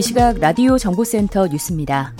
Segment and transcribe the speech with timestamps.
[0.00, 2.14] 이 시각 라디오 정보센터 뉴스입니다.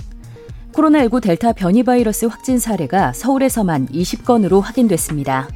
[0.71, 5.47] 코로나19 델타 변이 바이러스 확진 사례가 서울에서만 20건으로 확인됐습니다.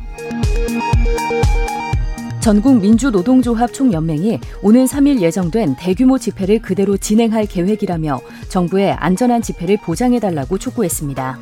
[2.41, 10.57] 전국 민주노동조합 총연맹이 오는 3일 예정된 대규모 집회를 그대로 진행할 계획이라며 정부의 안전한 집회를 보장해달라고
[10.57, 11.39] 촉구했습니다.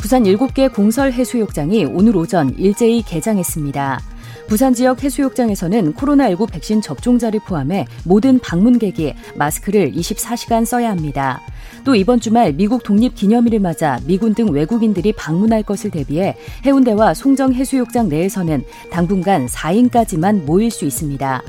[0.00, 4.11] 부산 7개 공설 해수욕장이 오늘 오전 일제히 개장했습니다.
[4.48, 11.40] 부산 지역 해수욕장에서는 코로나19 백신 접종자를 포함해 모든 방문객이 마스크를 24시간 써야 합니다.
[11.84, 17.54] 또 이번 주말 미국 독립 기념일을 맞아 미군 등 외국인들이 방문할 것을 대비해 해운대와 송정
[17.54, 21.42] 해수욕장 내에서는 당분간 4인까지만 모일 수 있습니다.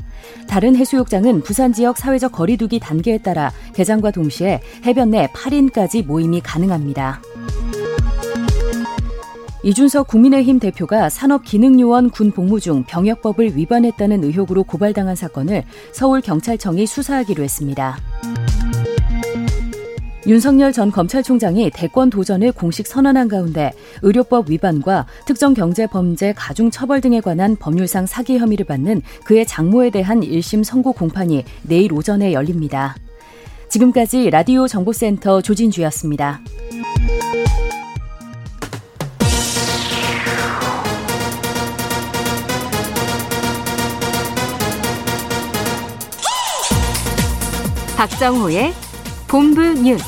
[0.48, 7.20] 다른 해수욕장은 부산 지역 사회적 거리두기 단계에 따라 개장과 동시에 해변 내 8인까지 모임이 가능합니다.
[9.64, 17.96] 이준석 국민의힘 대표가 산업기능요원 군 복무 중 병역법을 위반했다는 의혹으로 고발당한 사건을 서울경찰청이 수사하기로 했습니다.
[20.26, 27.00] 윤석열 전 검찰총장이 대권 도전을 공식 선언한 가운데 의료법 위반과 특정 경제 범죄 가중 처벌
[27.00, 32.96] 등에 관한 법률상 사기 혐의를 받는 그의 장모에 대한 1심 선고 공판이 내일 오전에 열립니다.
[33.70, 36.42] 지금까지 라디오 정보센터 조진주였습니다.
[48.04, 48.74] 박정호의
[49.28, 50.04] 본부 뉴스.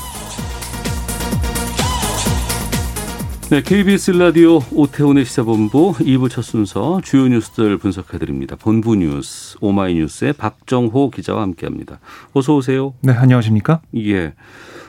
[3.49, 8.55] 네, KBS 라디오 오태훈의 시사본부 2부 첫 순서 주요 뉴스들 분석해 드립니다.
[8.61, 11.99] 본부 뉴스 오마이뉴스의 박정호 기자와 함께합니다.
[12.35, 12.93] 어서 오세요.
[13.01, 13.81] 네, 안녕하십니까?
[13.97, 14.35] 예,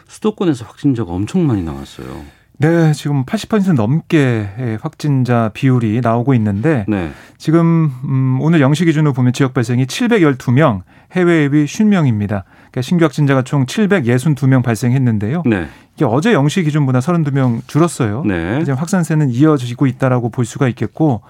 [0.10, 2.26] 수도권에서 확진자가 엄청 많이 나왔어요.
[2.58, 7.12] 네, 지금 80% 넘게 확진자 비율이 나오고 있는데 네.
[7.38, 10.81] 지금 음, 오늘 0시 기준으로 보면 지역 발생이 712명,
[11.14, 12.44] 해외 앱이 50명입니다.
[12.78, 15.44] 그러니까 신규 확진자가 총 762명 발생했는데요.
[15.48, 15.68] 네.
[15.96, 18.24] 이게 어제 0시 기준보다 32명 줄었어요.
[18.26, 18.60] 네.
[18.62, 21.22] 이제 확산세는 이어지고 있다라고 볼 수가 있겠고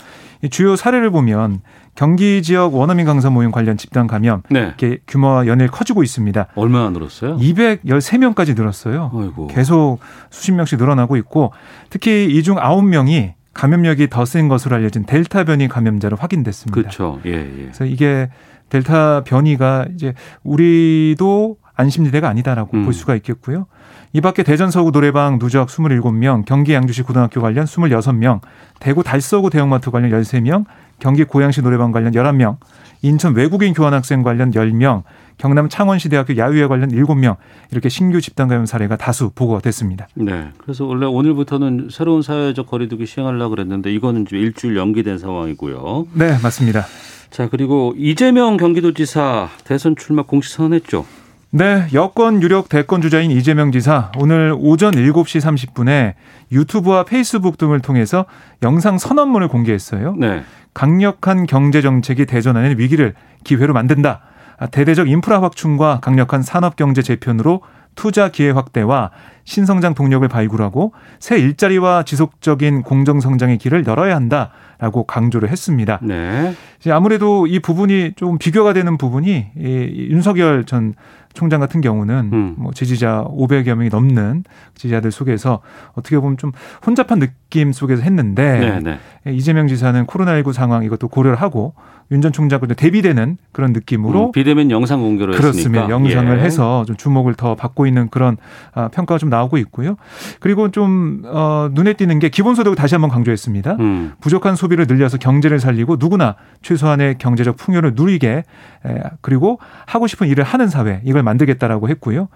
[0.52, 1.62] 주요 사례를 보면
[1.96, 4.59] 경기 지역 원어민 강사 모임 관련 집단 감염 네.
[4.59, 6.47] 이렇게 규모와 연일 커지고 있습니다.
[6.56, 7.38] 얼마나 늘었어요?
[7.38, 9.12] 213명까지 늘었어요.
[9.16, 9.47] 아이고.
[9.47, 10.00] 계속
[10.30, 11.53] 수십 명씩 늘어나고 있고
[11.90, 16.75] 특히 이 중 9명이 감염력이 더 센 것으로 알려진 델타 변이 감염자로 확인됐습니다.
[16.80, 17.19] 그렇죠.
[17.25, 17.62] 예, 예.
[17.63, 18.30] 그래서 이게
[18.69, 20.13] 델타 변이가 이제
[20.44, 22.83] 우리도 안심지대가 아니다라고 음.
[22.85, 23.67] 볼 수가 있겠고요.
[24.13, 28.39] 이 밖에 대전 서구 노래방 누적 27명, 경기 양주시 고등학교 관련 26명,
[28.79, 30.66] 대구 달서구 대형마트 관련 13명,
[31.00, 32.57] 경기 고양시 노래방 관련 11명,
[33.03, 35.03] 인천 외국인 교환학생 관련 10명,
[35.38, 37.35] 경남 창원시 대학교 야유회 관련 7명
[37.72, 40.07] 이렇게 신규 집단 감염 사례가 다수 보고됐습니다.
[40.16, 40.50] 네.
[40.57, 46.07] 그래서 원래 오늘부터는 새로운 사회적 거리두기 시행하려고 그랬는데 이거는 지금 일주일 연기된 상황이고요.
[46.13, 46.85] 네, 맞습니다.
[47.29, 51.05] 자, 그리고 이재명 경기도지사 대선 출마 공식 선언했죠.
[51.49, 56.13] 네, 여권 유력 대권 주자인 이재명 지사 오늘 오전 7시 30분에
[56.51, 58.25] 유튜브와 페이스북 등을 통해서
[58.63, 60.15] 영상 선언문을 공개했어요.
[60.17, 60.43] 네.
[60.73, 63.13] 강력한 경제 정책이 대전하는 위기를
[63.44, 64.21] 기회로 만든다.
[64.59, 67.61] 아, 대대적 인프라 확충과 강력한 산업 경제 재편으로
[67.97, 69.12] 투자 기회 확대와
[69.44, 76.00] 신성장 동력을 발굴하고 새 일자리와 지속적인 공정 성장의 길을 열어야 한다라고 강조를 했습니다.
[76.02, 76.53] 네.
[76.80, 80.94] 이제 아무래도 이 부분이 좀 비교가 되는 부분이 이 윤석열 전
[81.34, 82.56] 총장 같은 경우는 음.
[82.57, 84.44] 뭐 지지자 500여 명이 넘는
[84.75, 85.62] 지지자들 속에서
[85.94, 86.52] 어떻게 보면 좀
[86.86, 89.34] 혼잡한 느낌 속에서 했는데 네, 네.
[89.34, 91.74] 이재명 지사는 코로나19 상황 이것도 고려를 하고
[92.09, 95.81] 윤 전 총장과 대비되는 그런 느낌으로 음, 비대면 영상 공개로 그렇습니다.
[95.81, 95.89] 했으니까.
[95.89, 96.44] 영상을 예.
[96.44, 98.38] 해서 좀 주목을 더 받고 있는 그런
[98.74, 99.98] 아, 평가가 좀 나오고 있고요.
[100.39, 103.74] 그리고 좀 어, 눈에 띄는 게 기본소득을 다시 한번 강조했습니다.
[103.81, 104.13] 음.
[104.21, 108.44] 부족한 소비를 늘려서 경제를 살리고 누구나 최소한의 경제적 풍요를 누리게
[108.86, 112.30] 에, 그리고 하고 싶은 일을 하는 사회 이걸 만들겠다라고 했고요.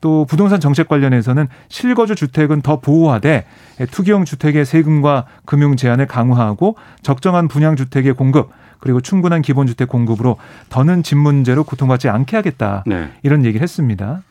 [0.00, 3.44] 또 부동산 정책 관련해서는 실거주 주택은 더 보호하되
[3.80, 8.48] 에, 투기용 주택의 세금과 금융 제한을 강화하고 적정한 분양 주택의 공급
[8.80, 10.36] 그리고 충분한 기본 주택 공급으로
[10.68, 12.82] 더는 집 문제로 고통받지 않게 하겠다.
[12.86, 13.10] 네.
[13.22, 14.22] 이런 얘기를 했습니다.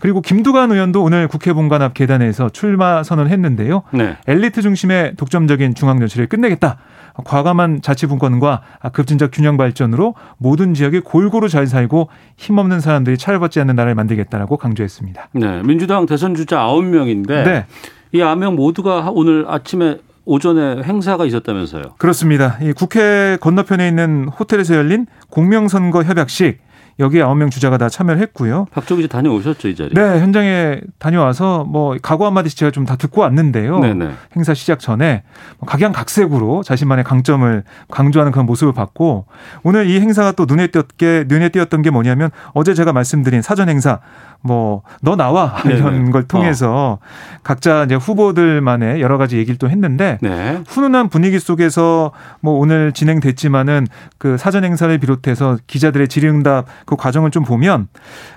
[0.00, 3.84] 그리고 김두관 의원도 오늘 국회 본관 앞 계단에서 출마 선언했는데요.
[3.92, 4.16] 네.
[4.26, 6.78] 엘리트 중심의 독점적인 중앙 정치를 끝내겠다.
[7.24, 8.62] 과감한 자치 분권과
[8.92, 15.28] 급진적 균형 발전으로 모든 지역이 골고루 잘 살고 힘없는 사람들이 차별받지 않는 나라를 만들겠다라고 강조했습니다.
[15.32, 17.66] 네, 민주당 대선 주자 9명인데 네.
[18.12, 21.82] 이 9명 모두가 오늘 아침에 오전에 행사가 있었다면서요.
[21.98, 22.58] 그렇습니다.
[22.62, 26.60] 이 국회 건너편에 있는 호텔에서 열린 공명선거 협약식
[26.98, 28.66] 여기에 아홉 명 주자가 다 참여를 했고요.
[28.70, 29.94] 박조 기자 다녀오셨죠 이 자리?
[29.94, 33.78] 네, 현장에 다녀와서 뭐 각오 한 마디씩 제가 좀 다 듣고 왔는데요.
[33.80, 34.10] 네네.
[34.36, 35.22] 행사 시작 전에
[35.58, 39.24] 뭐 각양각색으로 자신만의 강점을 강조하는 그런 모습을 봤고
[39.62, 44.00] 오늘 이 행사가 또 눈에 띄었게 눈에 띄었던 게 뭐냐면 어제 제가 말씀드린 사전 행사
[44.42, 45.74] 뭐 너 나와 네네.
[45.78, 46.98] 이런 걸 통해서
[47.42, 50.60] 각자 이제 후보들만의 여러 가지 얘기를 또 했는데 네.
[50.66, 53.86] 훈훈한 분위기 속에서 뭐 오늘 진행됐지만은
[54.18, 57.88] 그 사전 행사를 비롯해서 기자들의 질의응답 그 과정을 좀 보면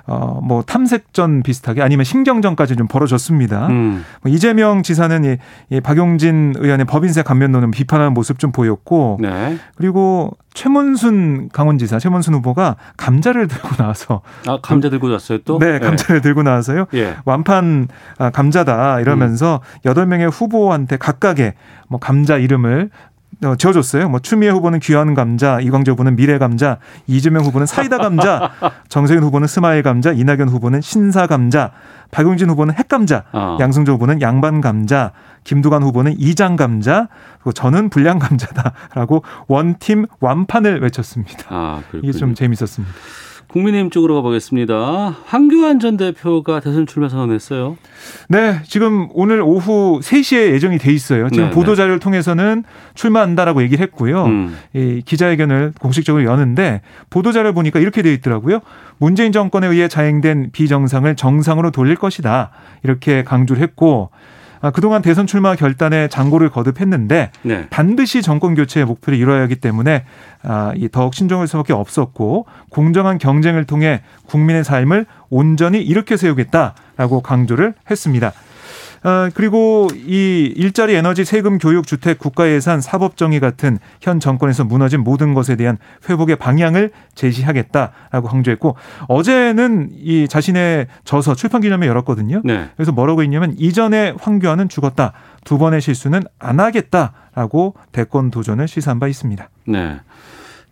[0.07, 3.67] 어 뭐 탐색전 비슷하게 아니면 신경전까지 좀 벌어졌습니다.
[3.67, 4.05] 음.
[4.21, 5.37] 뭐 이재명 지사는 이,
[5.69, 9.57] 이 박용진 의원의 법인세 감면론을 비판하는 모습 좀 보였고 네.
[9.75, 15.59] 그리고 최문순 강원지사 최문순 후보가 감자를 들고 나와서 아 감자 들고 왔어요 또?
[15.59, 17.15] 네 감자를 들고 나와서요 예.
[17.25, 17.87] 완판
[18.17, 21.53] 아, 감자다 이러면서 여덟 명의 후보한테 각각의
[21.87, 22.89] 뭐 감자 이름을
[23.43, 24.07] 어, 지어줬어요.
[24.07, 28.51] 뭐 추미애 후보는 귀한 감자, 이광재 후보는 미래 감자, 이재명 후보는 사이다 감자,
[28.87, 31.71] 정세균 후보는 smile 감자, 이낙연 후보는 신사 감자,
[32.11, 33.57] 박용진 후보는 핵 감자, 어.
[33.59, 35.11] 양승조 후보는 양반 감자,
[35.43, 41.45] 김두관 후보는 이장 감자, 그리고 저는 불량 감자다라고 one team 완판을 외쳤습니다.
[41.49, 41.81] 아.
[42.01, 42.93] 이게 좀 재밌었습니다.
[43.55, 45.15] 국민의힘 쪽으로 가보겠습니다.
[45.25, 47.77] 황교안 전 대표가 대선 출마 선언했어요.
[48.27, 51.29] 네, 지금 오늘 오후 3시에 예정이 돼 있어요.
[51.29, 52.65] 지금 네, 보도 자료를 통해서는
[52.95, 54.25] 출마한다라고 얘기를 했고요.
[54.25, 54.57] 음.
[54.73, 58.59] 이 기자회견을 공식적으로 여는데 보도 자료 보니까 이렇게 돼 있더라고요.
[58.97, 62.51] 문재인 정권에 의해 자행된 비정상을 정상으로 돌릴 것이다.
[62.83, 64.17] 이렇게 강조를 했고 아,
[64.71, 67.67] 그동안 대선 출마 결단에 장고를 거듭했는데 네.
[67.69, 70.05] 반드시 정권 교체의 목표를 이뤄야 하기 때문에
[70.43, 77.73] 아, 이 더욱 신중할 수밖에 없었고 공정한 경쟁을 통해 국민의 삶을 온전히 일으켜 세우겠다라고 강조를
[77.89, 78.31] 했습니다.
[79.07, 84.63] 아, 그리고 이 일자리 에너지 세금 교육 주택 국가 예산 사법 정의 같은 현 정권에서
[84.63, 85.77] 무너진 모든 것에 대한
[86.09, 88.75] 회복의 방향을 제시하겠다라고 강조했고
[89.07, 92.41] 어제는 이 자신의 저서 출판 기념회 열었거든요.
[92.43, 92.71] 네.
[92.75, 95.13] 그래서 뭐라고 했냐면 이전에 황교안은 죽었다.
[95.43, 99.49] 두 번의 실수는 안 하겠다라고 대권 도전을 시사한 바 있습니다.
[99.67, 99.99] 네.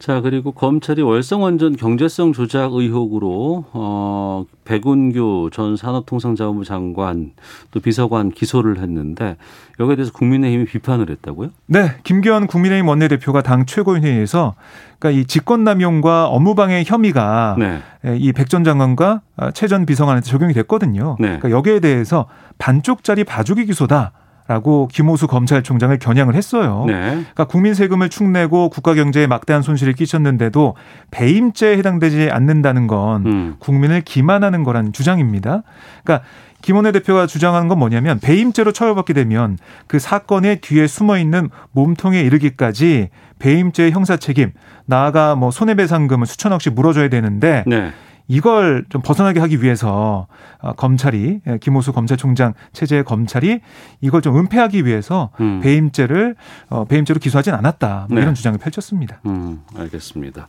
[0.04, 7.32] 자 그리고 검찰이 월성원전 경제성 조작 의혹으로 어 백운규 전 산업통상자원부 장관
[7.72, 9.38] 또 비서관 기소를 했는데
[9.80, 11.52] 여기에 대해서 국민의힘이 비판을 했다고요?
[11.68, 14.56] 네, 김기현 국민의힘 원내대표가 당 최고위원회에서
[15.00, 17.80] 그러니까 이 직권남용과 업무방해 혐의가 네.
[18.18, 19.22] 이백 전 장관과
[19.54, 21.16] 최 전 비서관한테 적용이 됐거든요.
[21.18, 21.28] 네.
[21.40, 22.26] 그러니까 여기에 대해서
[22.58, 24.12] 반쪽짜리 봐주기 기소다.
[24.48, 26.84] 라고 김호수 검찰총장을 겨냥을 했어요.
[26.86, 26.94] 네.
[26.94, 30.76] 그러니까 국민 세금을 축내고 국가 경제에 막대한 손실을 끼쳤는데도
[31.12, 33.56] 배임죄에 해당되지 않는다는 건 음.
[33.60, 35.64] 국민을 기만하는 거라는 주장입니다.
[36.04, 36.28] 그러니까
[36.62, 39.58] 김원혜 대표가 주장하는 건 뭐냐면 배임죄로 처벌받게 되면
[39.88, 43.10] 그 사건의 뒤에 숨어 있는 몸통에 이르기까지
[43.40, 44.52] 배임죄의 형사 책임,
[44.86, 47.92] 나아가 뭐 손해배상금을 수천억씩 물어줘야 되는데 네.
[48.28, 50.28] 이걸 좀 벗어나게 하기 위해서
[50.60, 53.60] 어, 검찰이 예, 김호수 검찰총장 체제의 검찰이
[54.02, 55.60] 이걸 좀 은폐하기 위해서 음.
[55.62, 56.36] 배임죄를
[56.70, 58.22] 어, 배임죄로 기소하진 않았다 뭐 네.
[58.22, 59.20] 이런 주장을 펼쳤습니다.
[59.26, 60.48] 음, 알겠습니다.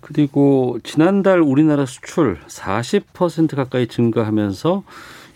[0.00, 4.82] 그리고 지난달 우리나라 수출 40% 가까이 증가하면서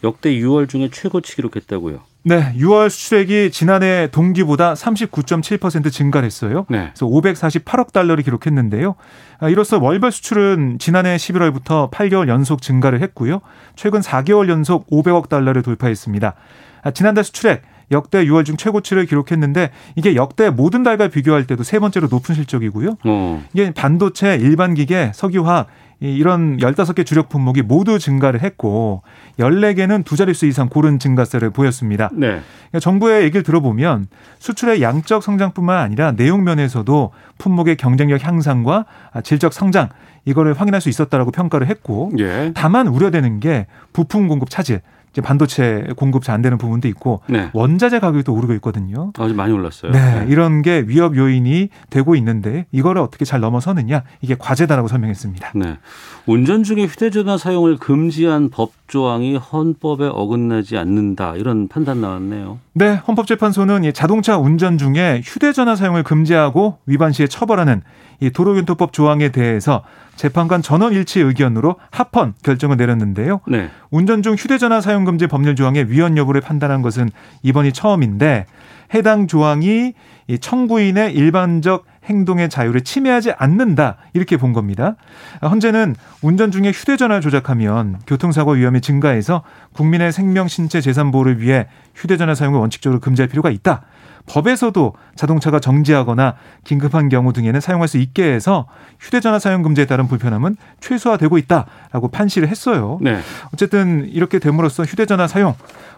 [0.05, 2.00] 역대 6월 중에 최고치 기록했다고요.
[2.25, 6.67] 네, 6월 수출액이 지난해 동기보다 39.7% 증가를 했어요.
[6.69, 6.91] 네.
[6.95, 8.97] 그래서 548억 달러를 기록했는데요.
[9.39, 13.41] 아, 이로써 월별 수출은 지난해 11월부터 8개월 연속 증가를 했고요.
[13.77, 16.35] 최근 4개월 연속 500억 달러를 돌파했습니다.
[16.83, 21.79] 아, 지난달 수출액 역대 6월 중 최고치를 기록했는데 이게 역대 모든 달과 비교할 때도 세
[21.79, 22.97] 번째로 높은 실적이고요.
[23.05, 23.45] 어.
[23.55, 25.69] 이게 반도체, 일반 기계, 석유화학
[26.00, 29.02] 이- 이런 15개 주력 품목이 모두 증가를 했고
[29.38, 32.09] 14개는 두 자릿수 이상 고른 증가세를 보였습니다.
[32.12, 32.40] 네.
[32.71, 34.07] 그러니까 정부의 얘기를 들어보면
[34.38, 39.88] 수출의 양적 성장뿐만 아니라 내용 면에서도 품목의 경쟁력 향상과 아, 질적 성장
[40.25, 42.52] 이거를 확인할 수 있었다라고 평가를 했고 예.
[42.55, 44.83] 다만 우려되는 게 부품 공급 차질
[45.19, 47.51] 이제 반도체 공급 잘 안 되는 부분도 있고 네.
[47.53, 49.13] 원자재 가격이 또 오르고 있거든요.
[49.19, 49.91] 아주 많이 올랐어요.
[49.91, 55.53] 네, 이런 게 위협 요인이 되고 있는데 이거를 어떻게 잘 넘어서느냐 이게 과제다라고 설명했습니다.
[55.57, 55.79] 네.
[56.27, 62.59] 운전 중에 휴대전화 사용을 금지한 법 조항이 헌법에 어긋나지 않는다 이런 판단 나왔네요.
[62.75, 67.81] 네, 헌법재판소는 이 자동차 운전 중에 휴대전화 사용을 금지하고 위반 시에 처벌하는
[68.21, 69.83] 이 도로교통법 조항에 대해서
[70.19, 73.41] 재판관 전원 일치 의견으로 합헌 결정을 내렸는데요.
[73.47, 73.71] 네.
[73.91, 77.09] 운전 중 휴대전화 사용 금지 법률 조항의 위헌 여부를 판단한 것은
[77.43, 78.47] 이번이 처음인데
[78.95, 79.95] 해당 조항이
[80.27, 84.97] 이 청구인의 일반적 행동의 자유를 침해하지 않는다 이렇게 본 겁니다.
[85.41, 92.35] 현재는 운전 중에 휴대전화를 조작하면 교통사고 위험이 증가해서 국민의 생명, 신체, 재산 보호를 위해 휴대전화
[92.35, 93.83] 사용을 원칙적으로 금지할 필요가 있다.
[94.29, 98.67] 법에서도 자동차가 정지하거나 긴급한 경우 등에는 사용할 수 있게 해서
[99.01, 102.99] 휴대전화 사용 금지에 따른 불편함은 최소화되고 있다라고 판시를 했어요.
[103.01, 103.19] 네.
[103.53, 105.55] 어쨌든 이렇게 됨으로써 휴대전화 사용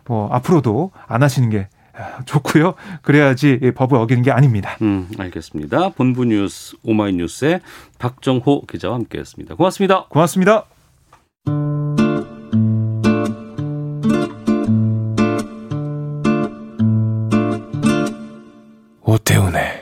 [0.07, 1.69] 뭐 앞으로도 안 하시는 게
[2.25, 2.75] 좋고요.
[3.03, 4.77] 그래야지 법을 어기는 게 아닙니다.
[4.83, 5.91] 음, 알겠습니다.
[5.91, 7.61] 본부 뉴스 오마이뉴스의
[7.99, 9.57] 박정호 기자와 함께했습니다.
[9.57, 10.07] 고맙습니다.
[10.09, 10.65] 고맙습니다.
[19.31, 19.81] 오태훈의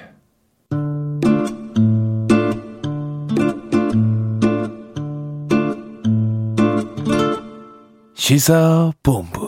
[8.14, 9.47] 시사본부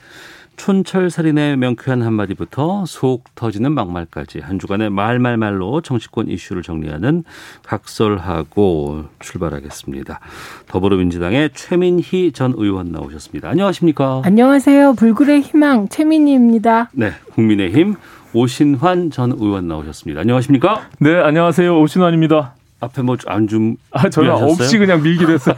[0.61, 7.23] 촌철 살인의 명쾌한 한마디부터 속 터지는 막말까지 한 주간의 말말말로 정치권 이슈를 정리하는
[7.63, 10.19] 각설하고 출발하겠습니다.
[10.67, 13.49] 더불어민주당의 최민희 전 의원 나오셨습니다.
[13.49, 14.21] 안녕하십니까?
[14.23, 14.93] 안녕하세요.
[14.93, 16.91] 불굴의 희망 최민희입니다.
[16.93, 17.95] 네, 국민의힘
[18.35, 20.21] 오신환 전 의원 나오셨습니다.
[20.21, 20.89] 안녕하십니까?
[20.99, 21.81] 네, 안녕하세요.
[21.81, 22.53] 오신환입니다.
[22.81, 25.55] 앞에 뭐 안 좀 아, 저는 없이 그냥 밀기로 했어요.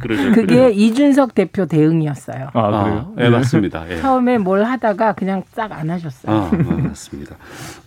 [0.00, 0.32] 그러죠.
[0.32, 2.50] 그게 이준석 대표 대응이었어요.
[2.52, 3.12] 아, 그래요?
[3.16, 3.90] 아, 네, 맞습니다.
[3.90, 3.96] 예.
[4.00, 6.34] 처음에 뭘 하다가 그냥 싹 안 하셨어요.
[6.36, 6.50] 아,
[6.82, 7.36] 맞습니다.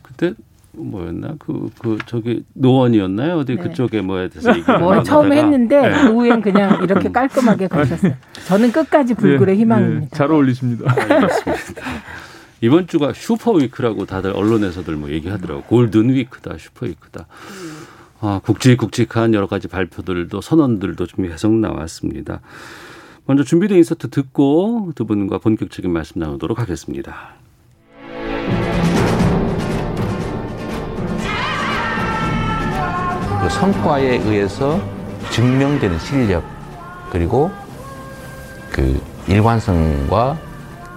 [0.02, 0.34] 그때
[0.74, 3.62] 뭐였나 그 그 저기 노원이었나요 어디 네.
[3.64, 5.42] 그쪽에 뭐에 대해서 뭐 처음에 나누다가.
[5.42, 6.02] 했는데 네.
[6.04, 8.14] 그 후엔 그냥 이렇게 깔끔하게 가셨어요.
[8.48, 10.02] 저는 끝까지 불굴의 네, 희망입니다.
[10.02, 10.90] 네, 잘 어울리십니다.
[10.90, 11.82] 알겠습니다.
[12.62, 15.64] 이번 주가 super week라고 다들 언론에서들 뭐 얘기하더라고.
[15.64, 17.26] golden week다, super week다.
[18.24, 22.42] 아, 굵직굵직한 여러 가지 발표들도 선언들도 좀 계속 나왔습니다.
[23.26, 27.34] 먼저 준비된 인서트 듣고 두 분과 본격적인 말씀 나누도록 하겠습니다.
[33.42, 34.80] 그 성과에 의해서
[35.32, 36.44] 증명되는 실력
[37.12, 37.50] 그리고
[38.72, 40.38] 그 일관성과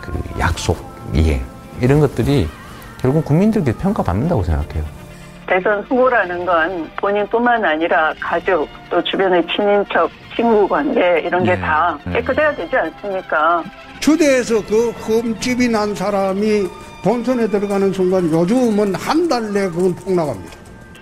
[0.02, 0.76] 그 약속
[1.14, 1.43] 이행
[1.81, 2.47] 이런 것들이
[3.00, 5.04] 결국 국민들께 평가받는다고 생각해요.
[5.47, 11.61] 대선 후보라는 건 본인뿐만 아니라 가족 또 주변의 친인척 친구 관계 이런 게 네.
[11.61, 12.15] 다 네.
[12.15, 13.63] 깨끗해야 되지 않습니까?
[14.01, 16.67] 주대에서 그 흠집이 난 사람이
[17.03, 20.53] 본선에 들어가는 순간 요즘은 한 달 내에 그건 폭락합니다.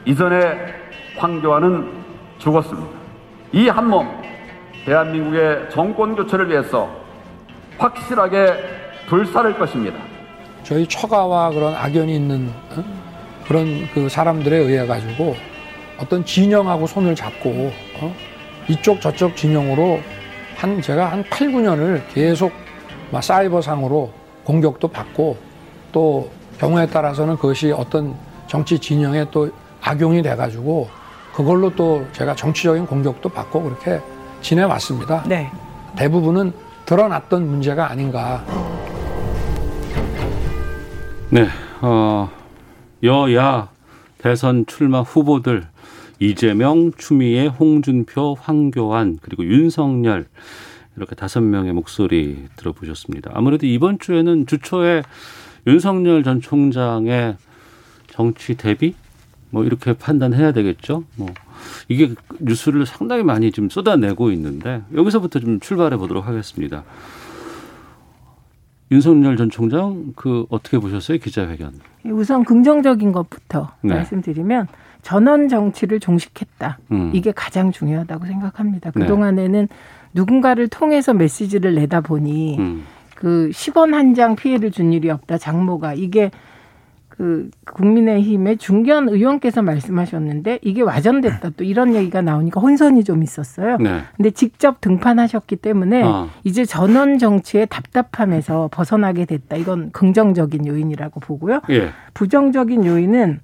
[0.05, 0.57] 이전에
[1.17, 1.91] 황교안은
[2.39, 2.89] 죽었습니다.
[3.53, 4.09] 이 한 몸
[4.85, 6.91] 대한민국의 정권 교체를 위해서
[7.79, 8.53] 확실하게
[9.09, 9.99] 불사를 것입니다.
[10.65, 12.85] 저희 처가와 그런 악연이 있는 어?
[13.47, 15.37] 그런 그 사람들에 의해 가지고
[15.99, 17.71] 어떤 진영하고 손을 잡고
[18.01, 18.15] 어?
[18.69, 20.01] 이쪽 저쪽 진영으로
[20.57, 22.53] 한 제가 한 8, 9년을 계속
[23.11, 24.13] 막 사이버상으로
[24.45, 25.37] 공격도 받고
[25.93, 28.15] 또 경우에 따라서는 그것이 어떤
[28.47, 30.89] 정치 진영에 또 악용이 돼 가지고
[31.35, 34.01] 그걸로 또 제가 정치적인 공격도 받고 그렇게
[34.41, 35.25] 지내왔습니다.
[35.27, 35.51] 네.
[35.97, 36.53] 대부분은
[36.85, 38.45] 드러났던 문제가 아닌가.
[41.31, 41.49] 네,
[41.81, 42.29] 어,
[43.03, 43.69] 여야
[44.19, 45.67] 대선 출마 후보들
[46.21, 50.27] 이재명, 추미애, 홍준표, 황교안 그리고 윤석열
[50.97, 53.33] 이렇게 다섯 명의 목소리 들어보셨습니다.
[53.35, 55.03] 아무래도 이번 주에는 주초에
[55.67, 57.37] 윤석열 전 총장의
[58.09, 58.95] 정치 대비
[59.51, 61.05] 뭐 이렇게 판단해야 되겠죠.
[61.17, 61.29] 뭐
[61.89, 66.85] 이게 뉴스를 상당히 많이 좀 쏟아내고 있는데 여기서부터 좀 출발해 보도록 하겠습니다.
[68.93, 71.73] 윤석열 전 총장 그 어떻게 보셨어요 기자회견?
[72.05, 73.95] 우선 긍정적인 것부터 네.
[73.95, 74.69] 말씀드리면
[75.01, 76.79] 전원 정치를 종식했다.
[76.93, 77.11] 음.
[77.15, 78.91] 이게 가장 중요하다고 생각합니다.
[78.91, 79.01] 네.
[79.01, 79.69] 그동안에는
[80.13, 82.85] 누군가를 통해서 메시지를 내다 보니 음.
[83.15, 85.39] 그 10원 한 장 피해를 준 일이 없다.
[85.39, 86.31] 장모가 이게
[87.17, 91.51] 그 국민의힘의 중견 의원께서 말씀하셨는데 이게 와전됐다.
[91.59, 93.77] 또 이런 얘기가 나오니까 혼선이 좀 있었어요.
[93.77, 94.01] 네.
[94.17, 96.29] 근데 직접 등판하셨기 때문에 아.
[96.43, 99.57] 이제 전원 정치의 답답함에서 벗어나게 됐다.
[99.57, 101.61] 이건 긍정적인 요인이라고 보고요.
[101.69, 101.91] 예.
[102.15, 103.41] 부정적인 요인은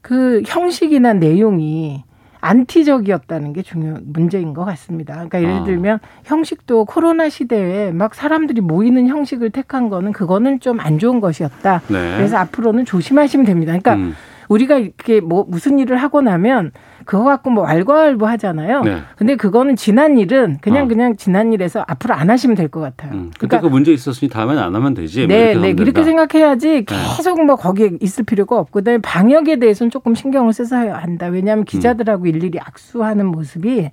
[0.00, 2.04] 그 형식이나 내용이
[2.42, 5.14] 안티적이었다는 게 중요 문제인 것 같습니다.
[5.14, 5.64] 그러니까 예를 아.
[5.64, 11.82] 들면 형식도 코로나 시대에 막 사람들이 모이는 형식을 택한 거는 그거는 좀 안 좋은 것이었다.
[11.88, 12.16] 네.
[12.16, 13.70] 그래서 앞으로는 조심하시면 됩니다.
[13.70, 14.14] 그러니까 음.
[14.48, 16.72] 우리가 이렇게 뭐 무슨 일을 하고 나면
[17.04, 18.82] 그거 갖고 뭐 왈가왈부 하잖아요.
[18.82, 18.98] 네.
[19.16, 20.88] 근데 그거는 지난 일은 그냥 어.
[20.88, 23.26] 그냥 지난 일에서 앞으로 안 하시면 될 것 같아요.
[23.38, 25.26] 그때 그 문제 있었으니 다음엔 안 하면 되지.
[25.26, 26.04] 뭐 네, 이렇게 네, 이렇게.
[26.04, 31.28] 생각해야지 계속 뭐 거기에 있을 필요가 없고, 그다음에 방역에 대해서는 조금 신경을 써야 한다.
[31.28, 31.34] 음.
[31.34, 33.90] 왜냐하면 기자들하고 일일이 악수하는 모습이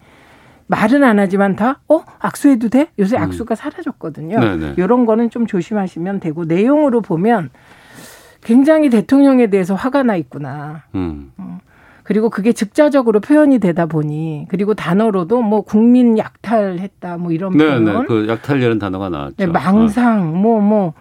[0.68, 2.04] 말은 안 하지만 다, 어?
[2.20, 2.90] 악수해도 돼?
[3.00, 3.24] 요새 음.
[3.24, 4.40] 악수가 사라졌거든요.
[4.40, 4.74] 네네.
[4.78, 7.50] 이런 거는 좀 조심하시면 되고, 내용으로 보면
[8.42, 10.84] 굉장히 대통령에 대해서 화가 나 있구나.
[10.96, 11.32] 음.
[12.10, 17.86] 그리고 그게 즉자적으로 표현이 되다 보니, 그리고 단어로도 뭐 국민 약탈했다, 뭐 이런 네, 표현.
[17.86, 17.94] 네.
[18.08, 19.36] 그 약탈이라는 단어가 나왔죠.
[19.38, 20.94] 네, 망상, 뭐, 뭐,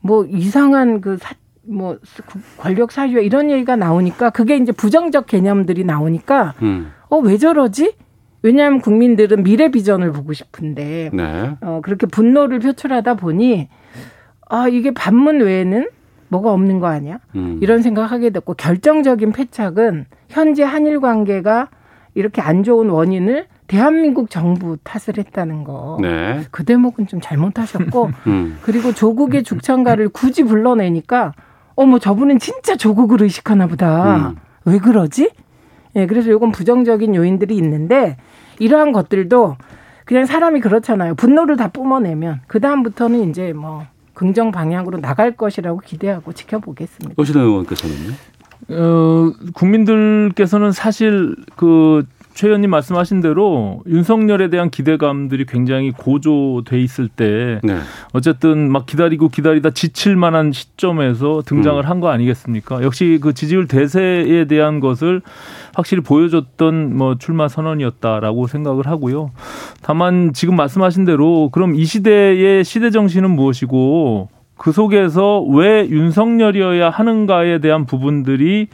[0.00, 1.96] 뭐, 이상한 그 사, 뭐,
[2.26, 6.90] 구- 권력 사유에 이런 얘기가 나오니까 그게 이제 부정적 개념들이 나오니까, 음.
[7.08, 7.92] 어, 왜 저러지?
[8.42, 11.56] 왜냐하면 국민들은 미래 비전을 보고 싶은데, 네.
[11.60, 13.68] 어, 그렇게 분노를 표출하다 보니,
[14.48, 15.88] 아, 이게 반문 외에는
[16.30, 17.20] 뭐가 없는 거 아니야?
[17.36, 17.60] 음.
[17.62, 21.68] 이런 생각하게 됐고, 결정적인 패착은 현재 한일 관계가
[22.14, 25.98] 이렇게 안 좋은 원인을 대한민국 정부 탓을 했다는 거.
[26.00, 26.42] 네.
[26.50, 28.58] 그 대목은 좀 잘못하셨고, 음.
[28.62, 31.32] 그리고 조국의 죽창가를 굳이 불러내니까
[31.76, 34.16] 어머 저분은 진짜 조국을 의식하나 보다.
[34.16, 34.36] 음.
[34.64, 35.30] 왜 그러지?
[35.96, 38.16] 예, 그래서 요건 부정적인 요인들이 있는데
[38.58, 39.56] 이러한 것들도
[40.04, 41.14] 그냥 사람이 그렇잖아요.
[41.14, 47.14] 분노를 다 뿜어내면 그 다음부터는 이제 뭐 긍정 방향으로 나갈 것이라고 기대하고 지켜보겠습니다.
[47.16, 48.14] 오신호 의원께서는요?
[48.70, 52.04] 어, 국민들께서는 사실 그
[52.38, 57.78] 최 의원님 말씀하신 대로 윤석열에 대한 기대감들이 굉장히 고조돼 있을 때 네.
[58.12, 61.90] 어쨌든 막 기다리고 기다리다 지칠 만한 시점에서 등장을 음.
[61.90, 62.84] 한거 아니겠습니까?
[62.84, 65.20] 역시 그 지지율 대세에 대한 것을
[65.74, 69.32] 확실히 보여줬던 뭐 출마 선언이었다라고 생각을 하고요.
[69.82, 74.28] 다만 지금 말씀하신 대로 그럼 이 시대의 시대 정신은 무엇이고
[74.58, 78.68] 그 속에서 왜 윤석열이어야 하는가에 대한 부분들이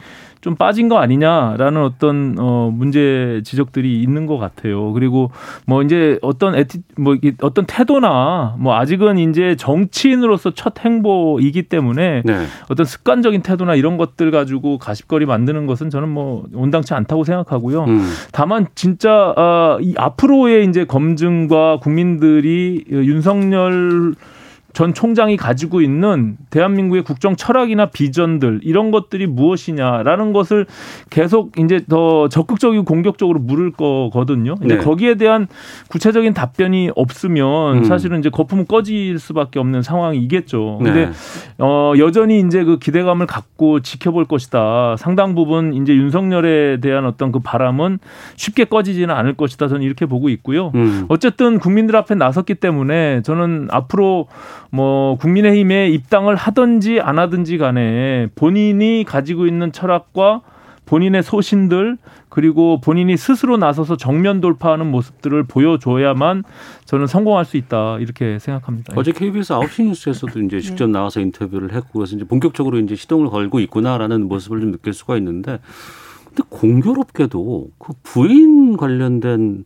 [0.45, 4.93] 좀 빠진 거 아니냐라는 어떤 어 문제 지적들이 있는 것 같아요.
[4.93, 5.31] 그리고
[5.65, 12.45] 뭐 이제 어떤 에티 뭐 어떤 태도나 뭐 아직은 이제 정치인으로서 첫 행보이기 때문에 네.
[12.69, 17.85] 어떤 습관적인 태도나 이런 것들 가지고 가십거리 만드는 것은 저는 뭐 온당치 않다고 생각하고요.
[17.85, 18.07] 음.
[18.31, 24.13] 다만 진짜 아, 이 앞으로의 이제 검증과 국민들이 윤석열
[24.75, 30.65] 전 총장이 가지고 있는 대한민국의 국정 철학이나 비전들 이런 것들이 무엇이냐라는 것을
[31.09, 34.55] 계속 이제 더 적극적이고 공격적으로 물을 거거든요.
[34.65, 34.83] 이제 네.
[34.83, 35.47] 거기에 대한
[35.87, 37.83] 구체적인 답변이 없으면 음.
[37.85, 40.79] 사실은 이제 거품은 꺼질 수밖에 없는 상황이겠죠.
[40.83, 41.11] 근데 네.
[41.57, 44.97] 어, 여전히 이제 그 기대감을 갖고 지켜볼 것이다.
[44.97, 47.99] 상당 부분 이제 윤석열에 대한 어떤 그 바람은
[48.35, 49.69] 쉽게 꺼지지는 않을 것이다.
[49.69, 50.73] 저는 이렇게 보고 있고요.
[50.75, 51.05] 음.
[51.07, 54.27] 어쨌든 국민들 앞에 나섰기 때문에 저는 앞으로
[54.75, 60.41] 뭐 국민의힘에 입당을 하든지 안 하든지 간에 본인이 가지고 있는 철학과
[60.85, 61.97] 본인의 소신들
[62.29, 66.43] 그리고 본인이 스스로 나서서 정면 돌파하는 모습들을 보여줘야만
[66.83, 68.93] 저는 성공할 수 있다 이렇게 생각합니다.
[68.97, 73.61] 어제 KBS 9시 뉴스에서도 이제 직접 나와서 인터뷰를 했고 그래서 이제 본격적으로 이제 시동을 걸고
[73.61, 75.59] 있구나라는 모습을 좀 느낄 수가 있는데
[76.25, 79.63] 근데 공교롭게도 그 부인 관련된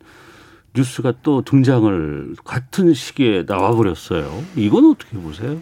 [0.76, 4.30] 뉴스가 또 등장을 같은 시기에 나와버렸어요.
[4.56, 5.58] 이건 어떻게 보세요?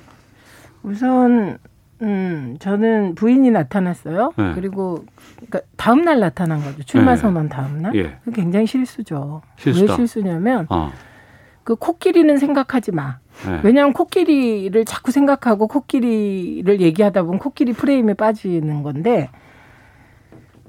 [0.83, 1.57] 우선
[2.01, 4.31] 음 저는 부인이 나타났어요.
[4.37, 4.53] 네.
[4.53, 5.05] 그리고
[5.37, 6.83] 그러니까 다음 날 나타난 거죠.
[6.83, 7.21] 출마 네.
[7.21, 7.95] 선언 다음 날.
[7.95, 8.17] 예.
[8.23, 9.41] 그 굉장히 실수죠.
[9.57, 9.93] 실수다.
[9.93, 10.91] 왜 실수냐면 어.
[11.63, 13.19] 그 코끼리는 생각하지 마.
[13.45, 13.61] 네.
[13.63, 19.29] 왜냐하면 코끼리를 자꾸 생각하고 코끼리를 얘기하다 보면 코끼리 프레임에 빠지는 건데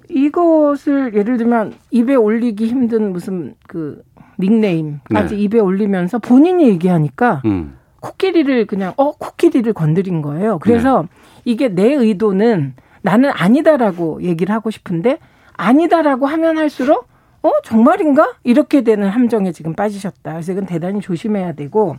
[0.09, 4.03] 이것을 예를 들면 입에 올리기 힘든 무슨 그
[4.39, 5.43] 닉네임까지 네.
[5.43, 7.77] 입에 올리면서 본인이 얘기하니까 음.
[8.01, 10.59] 코끼리를 그냥 어 코끼리를 건드린 거예요.
[10.59, 11.09] 그래서 네.
[11.45, 15.19] 이게 내 의도는 나는 아니다라고 얘기를 하고 싶은데
[15.57, 17.09] 아니다라고 하면 할수록
[17.43, 20.33] 어 정말인가 이렇게 되는 함정에 지금 빠지셨다.
[20.33, 21.97] 그래서 이건 대단히 조심해야 되고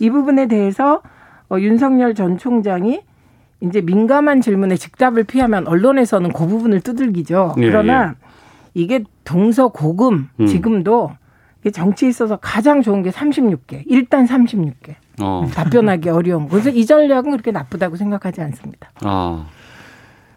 [0.00, 1.02] 이 부분에 대해서
[1.50, 3.00] 어, 윤석열 전 총장이
[3.60, 7.54] 이제 민감한 질문에 즉답을 피하면 언론에서는 그 부분을 두들기죠.
[7.58, 8.14] 예, 그러나
[8.74, 10.46] 이게 동서고금 음.
[10.46, 11.10] 지금도
[11.72, 13.82] 정치에 있어서 가장 좋은 게 36개.
[13.86, 14.94] 일단 36개.
[15.20, 15.46] 어.
[15.52, 16.50] 답변하기 어려운 거.
[16.50, 18.90] 그래서 이 전략은 그렇게 나쁘다고 생각하지 않습니다.
[19.02, 19.46] 아.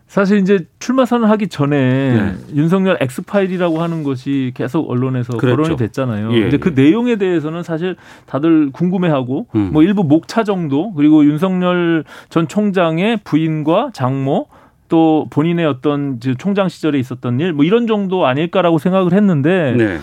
[0.07, 1.77] 사실 이제 출마 선언하기 전에
[2.13, 2.33] 네.
[2.53, 5.55] 윤석열 엑스파일이라고 하는 것이 계속 언론에서 그랬죠.
[5.55, 6.33] 거론이 됐잖아요.
[6.33, 6.81] 예, 근데 그 예.
[6.83, 9.69] 내용에 대해서는 사실 다들 궁금해하고 음.
[9.71, 14.47] 뭐 일부 목차 정도 그리고 윤석열 전 총장의 부인과 장모
[14.89, 19.99] 또 본인의 어떤 총장 시절에 있었던 일 뭐 이런 정도 아닐까라고 생각을 했는데 네.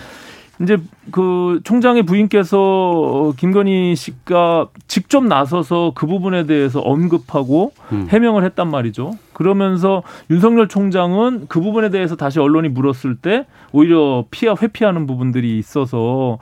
[0.61, 0.77] 이제
[1.11, 8.07] 그 총장의 부인께서 김건희 씨가 직접 나서서 그 부분에 대해서 언급하고 음.
[8.09, 9.13] 해명을 했단 말이죠.
[9.31, 16.39] 그러면서 윤석열 총장은 그 부분에 대해서 다시 언론이 물었을 때 오히려 피하 회피하는 부분들이 있어서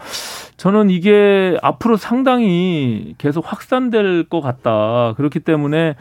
[0.57, 5.13] 저는 이게 앞으로 상당히 계속 확산될 것 같다.
[5.15, 5.95] 그렇기 때문에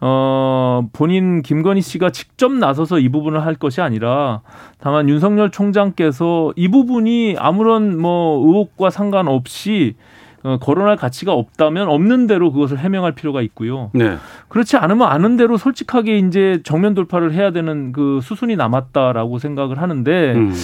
[0.00, 4.40] 어, 본인 김건희 씨가 직접 나서서 이 부분을 할 것이 아니라
[4.78, 9.94] 다만 윤석열 총장께서 이 부분이 아무런 뭐 의혹과 상관없이
[10.42, 13.90] 어, 거론할 가치가 없다면 없는 대로 그것을 해명할 필요가 있고요.
[13.92, 14.16] 네.
[14.48, 20.32] 그렇지 않으면 아는 대로 솔직하게 이제 정면 돌파를 해야 되는 그 수순이 남았다라고 생각을 하는데
[20.34, 20.54] 음.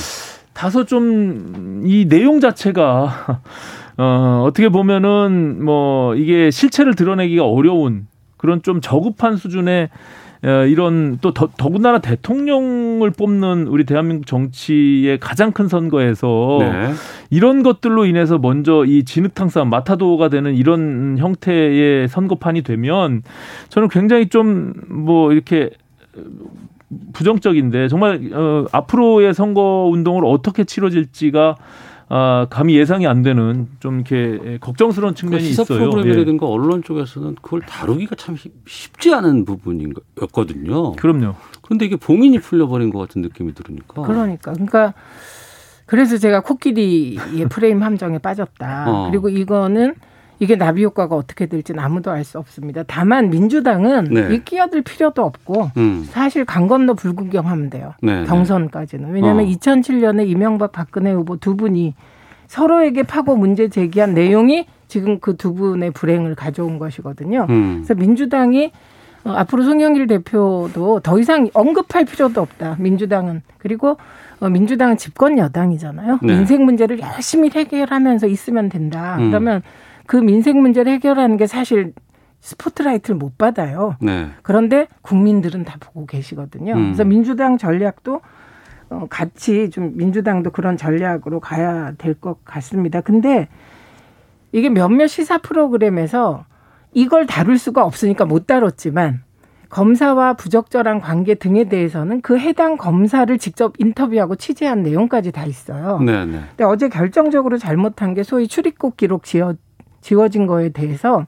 [0.54, 3.40] 다소 좀 이 내용 자체가
[3.98, 9.88] 어, 어떻게 보면은 뭐 이게 실체를 드러내기가 어려운 그런 좀 저급한 수준의
[10.44, 16.92] 어, 이런 또 더, 더군다나 대통령을 뽑는 우리 대한민국 정치의 가장 큰 선거에서 네.
[17.30, 23.22] 이런 것들로 인해서 먼저 이 진흙탕 싸움 마타도가 되는 이런 형태의 선거판이 되면
[23.70, 24.74] 저는 굉장히 좀
[25.06, 25.70] 뭐 이렇게
[27.12, 31.56] 부정적인데 정말 어, 앞으로의 선거 운동을 어떻게 치러질지가
[32.08, 35.78] 아, 감히 예상이 안 되는 좀 이렇게 걱정스러운 그 측면이 시사 있어요.
[35.78, 35.80] 예.
[35.82, 40.92] 프로그램이라든가 언론 쪽에서는 그걸 다루기가 참 쉽- 쉽지 않은 부분이었거든요.
[40.92, 41.34] 그럼요.
[41.62, 44.02] 그런데 이게 봉인이 풀려버린 것 같은 느낌이 들으니까.
[44.02, 44.94] 그러니까 그러니까
[45.86, 48.84] 그래서 제가 코끼리의 프레임 함정에 빠졌다.
[48.90, 49.10] 어.
[49.10, 49.94] 그리고 이거는
[50.38, 52.82] 이게 나비 효과가 어떻게 될지는 아무도 알 수 없습니다.
[52.86, 54.34] 다만 민주당은 네.
[54.34, 56.04] 이 끼어들 필요도 없고 음.
[56.10, 57.94] 사실 강 건너 불구경하면 돼요.
[58.02, 58.26] 네, 네.
[58.26, 59.12] 경선까지는.
[59.12, 59.48] 왜냐하면 어.
[59.48, 61.94] 2007년에 이명박 박근혜 후보 두 분이
[62.48, 67.46] 서로에게 파고 문제 제기한 내용이 지금 그 두 분의 불행을 가져온 것이거든요.
[67.48, 67.82] 음.
[67.84, 68.72] 그래서 민주당이
[69.24, 72.76] 어, 앞으로 송영길 대표도 더 이상 언급할 필요도 없다.
[72.78, 73.96] 민주당은 그리고
[74.40, 76.20] 어, 민주당은 집권 여당이잖아요.
[76.22, 76.34] 네.
[76.36, 79.16] 민생 문제를 열심히 해결하면서 있으면 된다.
[79.18, 79.30] 음.
[79.30, 79.62] 그러면
[80.06, 81.92] 그 민생 문제를 해결하는 게 사실
[82.40, 83.96] 스포트라이트를 못 받아요.
[84.00, 84.28] 네.
[84.42, 86.74] 그런데 국민들은 다 보고 계시거든요.
[86.74, 86.82] 음.
[86.86, 88.20] 그래서 민주당 전략도
[88.90, 93.00] 어, 같이 좀 민주당도 그런 전략으로 가야 될 것 같습니다.
[93.00, 93.48] 근데
[94.52, 96.44] 이게 몇몇 시사 프로그램에서
[96.92, 99.22] 이걸 다룰 수가 없으니까 못 다뤘지만
[99.68, 105.98] 검사와 부적절한 관계 등에 대해서는 그 해당 검사를 직접 인터뷰하고 취재한 내용까지 다 있어요.
[105.98, 106.40] 네, 네.
[106.50, 109.54] 근데 어제 결정적으로 잘못한 게 소위 출입국 기록 지워,
[110.06, 111.26] 지워진 거에 대해서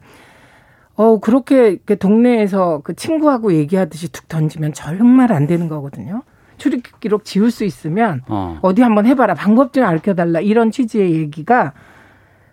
[0.94, 6.22] 어 그렇게 동네에서 그 친구하고 얘기하듯이 툭 던지면 정말 안 되는 거거든요.
[6.58, 8.60] 출입국 기록 지울 수 있으면 어.
[8.62, 11.72] 어디 한번 해봐라 방법 좀 알려달라 이런 취지의 얘기가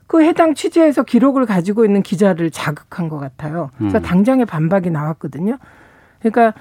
[0.08, 3.70] 그 해당 취재에서 기록을 가지고 있는 기자를 자극한 것 같아요.
[3.78, 4.02] 그래서 음.
[4.02, 5.60] 당장의 반박이 나왔거든요.
[6.20, 6.56] 그러니까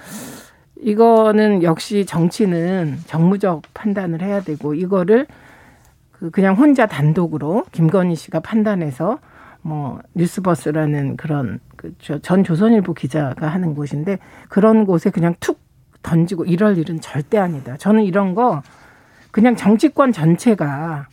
[0.77, 5.27] 이거는 역시 정치는 정무적 판단을 해야 되고 이거를
[6.13, 9.21] 그 그냥 혼자 단독으로 김건희 씨가 판단해서
[9.65, 15.59] 뭐 뉴스버스라는 그런 그전 조선일보 기자가 하는 곳인데 그런 곳에 그냥 툭
[16.03, 17.79] 던지고 이럴 일은 절대 아니다.
[17.79, 18.63] 저는 이런 거
[19.31, 21.07] 그냥 정치권 전체가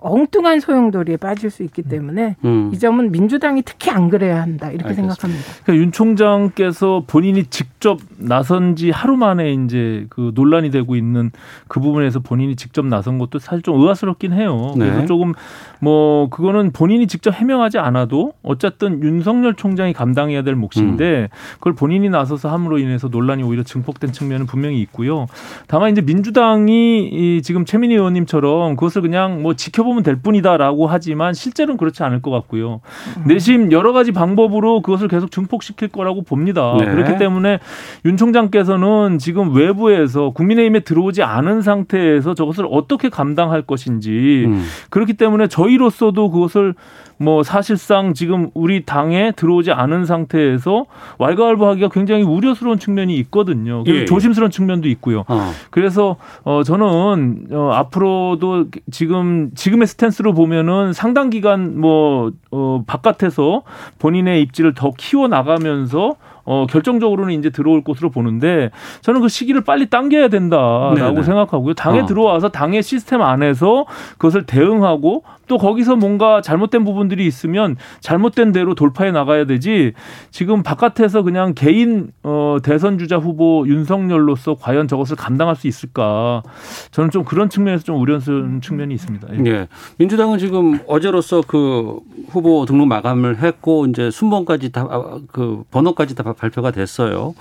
[0.00, 2.70] 엉뚱한 소용돌이에 빠질 수 있기 때문에 음.
[2.72, 5.42] 이 점은 민주당이 특히 안 그래야 한다 이렇게 생각합니다.
[5.64, 11.30] 그러니까 윤 총장께서 본인이 직접 나선 지 하루 만에 이제 그 논란이 되고 있는
[11.66, 14.72] 그 부분에서 본인이 직접 나선 것도 사실 좀 의아스럽긴 해요.
[14.74, 15.06] 그래서 네.
[15.06, 15.32] 조금
[15.80, 22.48] 뭐 그거는 본인이 직접 해명하지 않아도 어쨌든 윤석열 총장이 감당해야 될 몫인데 그걸 본인이 나서서
[22.48, 25.26] 함으로 인해서 논란이 오히려 증폭된 측면은 분명히 있고요.
[25.66, 31.76] 다만 이제 민주당이 이 지금 최민희 의원님처럼 그것을 그냥 뭐 지켜보면 될 뿐이다라고 하지만 실제로는
[31.76, 32.80] 그렇지 않을 것 같고요.
[33.26, 36.74] 내심 여러 가지 방법으로 그것을 계속 증폭시킬 거라고 봅니다.
[36.78, 36.86] 네.
[36.86, 37.58] 그렇기 때문에
[38.04, 44.64] 윤 총장께서는 지금 외부에서 국민의힘에 들어오지 않은 상태에서 저것을 어떻게 감당할 것인지 음.
[44.90, 46.74] 그렇기 때문에 저희 로서도 그것을
[47.18, 50.86] 뭐 사실상 지금 우리 당에 들어오지 않은 상태에서
[51.18, 53.82] 왈가왈부하기가 굉장히 우려스러운 측면이 있거든요.
[53.88, 54.04] 예, 예.
[54.04, 55.24] 조심스러운 측면도 있고요.
[55.26, 55.50] 어.
[55.70, 63.62] 그래서 어 저는 어 앞으로도 지금 지금의 스탠스로 보면은 상당 기간 뭐어 바깥에서
[63.98, 68.70] 본인의 입지를 더 키워 나가면서 어 결정적으로는 이제 들어올 것으로 보는데
[69.02, 71.22] 저는 그 시기를 빨리 당겨야 된다라고 네네.
[71.22, 71.74] 생각하고요.
[71.74, 72.06] 당에 어.
[72.06, 79.10] 들어와서 당의 시스템 안에서 그것을 대응하고 또 거기서 뭔가 잘못된 부분들이 있으면 잘못된 대로 돌파해
[79.10, 79.92] 나가야 되지
[80.30, 86.42] 지금 바깥에서 그냥 개인 어 대선 주자 후보 윤석열로서 과연 저것을 감당할 수 있을까
[86.90, 89.28] 저는 좀 그런 측면에서 좀 우려스러운 측면이 있습니다.
[89.44, 89.50] 예.
[89.50, 89.68] 예.
[89.96, 96.70] 민주당은 지금 어제로서 그 후보 등록 마감을 했고 이제 순번까지 다 그 번호까지 다 발표가
[96.70, 97.34] 됐어요.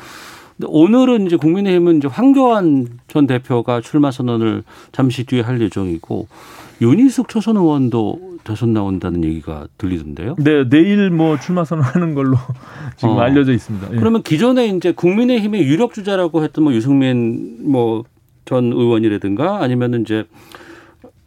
[0.66, 6.28] 오늘은 이제 국민의힘은 이제 황교안 전 대표가 출마 선언을 잠시 뒤에 할 예정이고
[6.82, 10.36] 윤희숙 초선 의원도 대선 나온다는 얘기가 들리던데요.
[10.40, 12.38] 네, 내일 뭐 출마 선언하는 걸로
[12.96, 13.20] 지금 어.
[13.20, 13.90] 알려져 있습니다.
[13.94, 13.96] 예.
[13.98, 18.04] 그러면 기존에 이제 국민의힘의 유력 주자라고 했던 뭐 유승민 뭐
[18.48, 20.24] 전 의원이라든가 아니면은 이제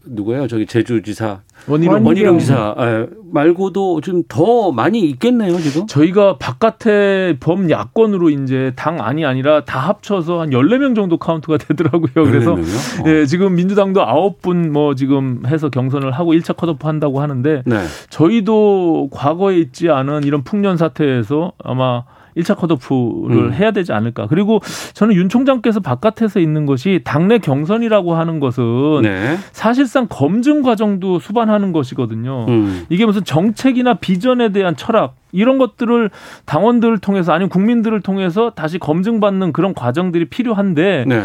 [0.07, 0.47] 누구예요?
[0.49, 2.07] 저기 제주지사 원희룡.
[2.07, 5.87] 원희룡 지사 예, 말고도 좀 더 많이 있겠네요 지금.
[5.87, 12.13] 저희가 바깥에 범 야권으로 이제 당 안이 아니라 다 합쳐서 한 14명 정도 카운트가 되더라고요.
[12.15, 13.13] 그래서 14명 이요?
[13.15, 17.77] 예, 지금 민주당도 9분 뭐 지금 해서 경선을 하고 1차 컷오프 한다고 하는데 네.
[18.09, 22.05] 저희도 과거에 있지 않은 이런 풍년 사태에서 아마
[22.37, 23.53] 1차 컷오프를 음.
[23.53, 24.27] 해야 되지 않을까.
[24.27, 24.61] 그리고
[24.95, 29.37] 저는 윤 총장께서 바깥에서 있는 것이 당내 경선이라고 하는 것은 네.
[29.53, 32.47] 사실상 검증 과정도 수반하는 것이거든요.
[32.49, 32.87] 음.
[32.89, 36.11] 이게 무슨 정책이나 비전에 대한 철학 이런 것들을
[36.45, 41.25] 당원들을 통해서 아니면 국민들을 통해서 다시 검증받는 그런 과정들이 필요한데 네.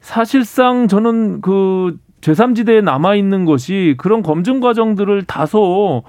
[0.00, 6.04] 사실상 저는 그 제3지대에 남아 있는 것이 그런 검증 과정들을 다소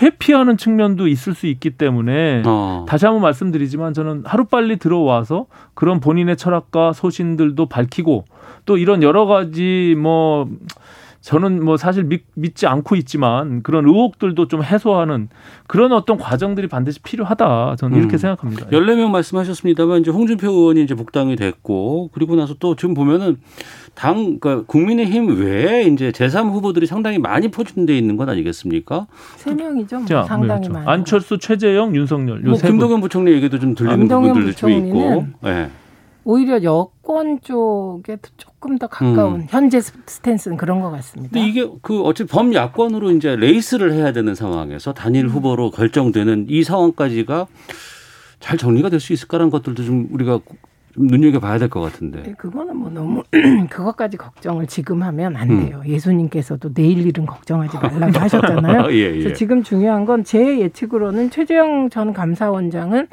[0.00, 2.86] 회피하는 측면도 있을 수 있기 때문에 어.
[2.88, 8.24] 다시 한번 말씀드리지만 저는 하루빨리 들어와서 그런 본인의 철학과 소신들도 밝히고
[8.64, 10.48] 또 이런 여러 가지 뭐
[11.22, 15.28] 저는 뭐 사실 믿, 믿지 않고 있지만 그런 의혹들도 좀 해소하는
[15.68, 18.18] 그런 어떤 과정들이 반드시 필요하다 저는 이렇게 음.
[18.18, 18.66] 생각합니다.
[18.66, 23.38] 14명 말씀하셨습니다만 이제 홍준표 의원이 이제 복당이 됐고 그리고 나서 또 지금 보면은
[23.94, 29.06] 당 그러니까 국민의힘 외에 이제 제3 후보들이 상당히 많이 포진돼 있는 건 아니겠습니까?
[29.36, 29.98] 세 명이죠.
[29.98, 30.72] 뭐 자, 상당히 그렇죠.
[30.72, 30.88] 많이.
[30.88, 32.58] 안철수, 최재형, 윤석열 뭐.
[32.58, 35.26] 김동연 부총리 얘기도 좀 들리는 부분들도 좀 있고.
[35.44, 35.68] 예.
[36.24, 39.46] 오히려 여 권 쪽에 조금 더 가까운 음.
[39.48, 41.32] 현재 스- 스탠스는 그런 것 같습니다.
[41.34, 47.46] 근데 이게 그 어찌 범야권으로 이제 레이스를 해야 되는 상황에서 단일 후보로 결정되는 이 상황까지가
[48.40, 50.38] 잘 정리가 될 수 있을까라는 것들도 좀 우리가
[50.94, 52.22] 좀 눈여겨봐야 될 것 같은데.
[52.22, 53.22] 네, 그거는 뭐 너무
[53.70, 55.64] 그것까지 걱정을 지금 하면 안 음.
[55.66, 55.82] 돼요.
[55.86, 58.92] 예수님께서도 내일 일은 걱정하지 말라고 하셨잖아요.
[58.92, 59.10] 예, 예.
[59.18, 63.08] 그래서 지금 중요한 건 제 예측으로는 최재형 전 감사원장은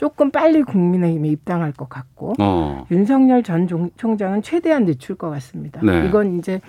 [0.00, 2.86] 조금 빨리 국민의힘에 입당할 것 같고 어.
[2.90, 5.78] 윤석열 전 종- 총장은 최대한 늦출 것 같습니다.
[5.84, 6.06] 네.
[6.06, 6.62] 이건 이제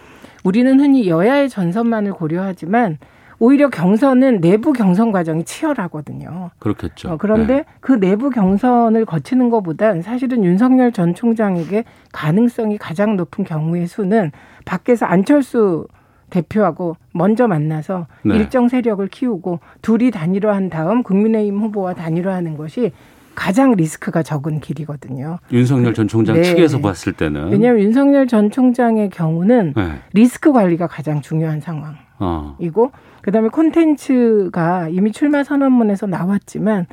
[0.44, 2.98] 우리는 흔히 여야의 전선만을 고려하지만
[3.40, 6.50] 오히려 경선은 내부 경선 과정이 치열하거든요.
[6.60, 7.12] 그렇겠죠.
[7.14, 7.66] 어, 그런데 네.
[7.80, 14.34] 그 내부 경선을 거치는 것보단 사실은 윤석열 전 총장에게 가능성이 가장 높은 경우의 수는
[14.66, 15.88] 밖에서 안철수
[16.32, 18.36] 대표하고 먼저 만나서 네.
[18.36, 22.92] 일정 세력을 키우고 둘이 단일화한 다음 국민의힘 후보와 단일화하는 것이
[23.36, 25.40] 가장 리스크가 적은 길이거든요.
[25.52, 26.44] 윤석열 전 총장 네.
[26.44, 30.00] 측에서 봤을 때는 왜냐하면 윤석열 전 총장의 경우는 네.
[30.14, 31.96] 리스크 관리가 가장 중요한 상황.
[32.20, 32.56] 어.
[32.60, 32.92] 이고
[33.22, 36.86] 그다음에 콘텐츠가 이미 출마 선언문에서 나왔지만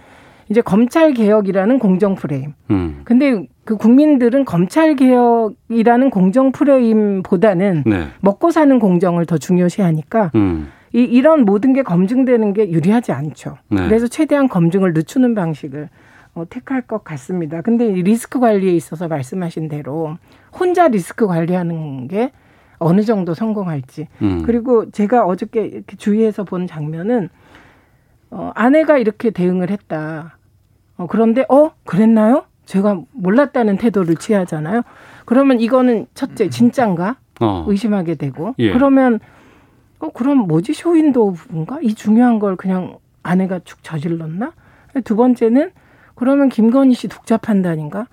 [0.49, 2.55] 이제 검찰 개혁이라는 공정 프레임.
[2.71, 3.03] 음.
[3.05, 8.09] 근데 그 국민들은 검찰 개혁이라는 공정 프레임보다는 네.
[8.21, 10.69] 먹고 사는 공정을 더 중요시하니까 음.
[10.95, 13.59] 이, 이런 모든 게 검증되는 게 유리하지 않죠.
[13.69, 13.87] 네.
[13.87, 15.89] 그래서 최대한 검증을 늦추는 방식을 어,
[16.45, 17.61] 택할 것 같습니다.
[17.61, 20.17] 근데 이 리스크 관리에 있어서 말씀하신 대로
[20.53, 22.33] 혼자 리스크 관리하는 게
[22.79, 24.43] 어느 정도 성공할지 음.
[24.45, 27.29] 그리고 제가 어저께 이렇게 주위에서 본 장면은
[28.31, 30.37] 어, 아내가 이렇게 대응을 했다.
[30.97, 32.45] 어, 그런데 어 그랬나요?
[32.67, 34.83] 제가 몰랐다는 태도를 취하잖아요.
[35.25, 37.65] 그러면 이거는 첫째 진짠가 어.
[37.67, 38.73] 의심하게 되고 예.
[38.73, 39.21] 그러면
[40.01, 44.53] 어 그럼 뭐지 쇼윈도우인가 이 중요한 걸 그냥 아내가 축 저질렀나?
[45.05, 45.71] 두 번째는
[46.19, 48.07] 그러면 김건희 씨 독자 판단인가?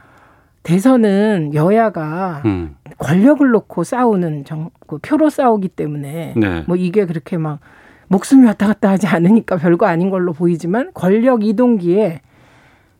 [0.64, 2.76] 대선은 여야가 음.
[2.98, 6.64] 권력을 놓고 싸우는 정, 그 표로 싸우기 때문에 네.
[6.68, 7.60] 뭐 이게 그렇게 막
[8.08, 12.22] 목숨이 왔다 갔다 하지 않으니까 별거 아닌 걸로 보이지만 권력 이동기에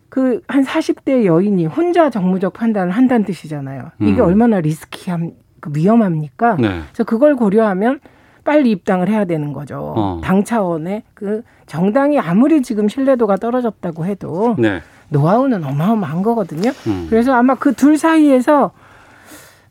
[0.10, 3.92] 그 한 40대 여인이 혼자 정무적 판단을 한다는 뜻이잖아요.
[4.00, 4.26] 이게 음.
[4.26, 6.56] 얼마나 리스키함, 그 위험합니까?
[6.56, 6.68] 네.
[6.88, 8.00] 그래서 그걸 고려하면
[8.46, 9.94] 빨리 입당을 해야 되는 거죠.
[9.98, 10.22] 어.
[10.24, 14.82] 당 차원의 그 정당이 아무리 지금 신뢰도가 떨어졌다고 해도 네.
[15.10, 16.72] 노하우는 어마어마한 거거든요.
[16.88, 17.08] 음.
[17.10, 18.72] 그래서 아마 그 둘 사이에서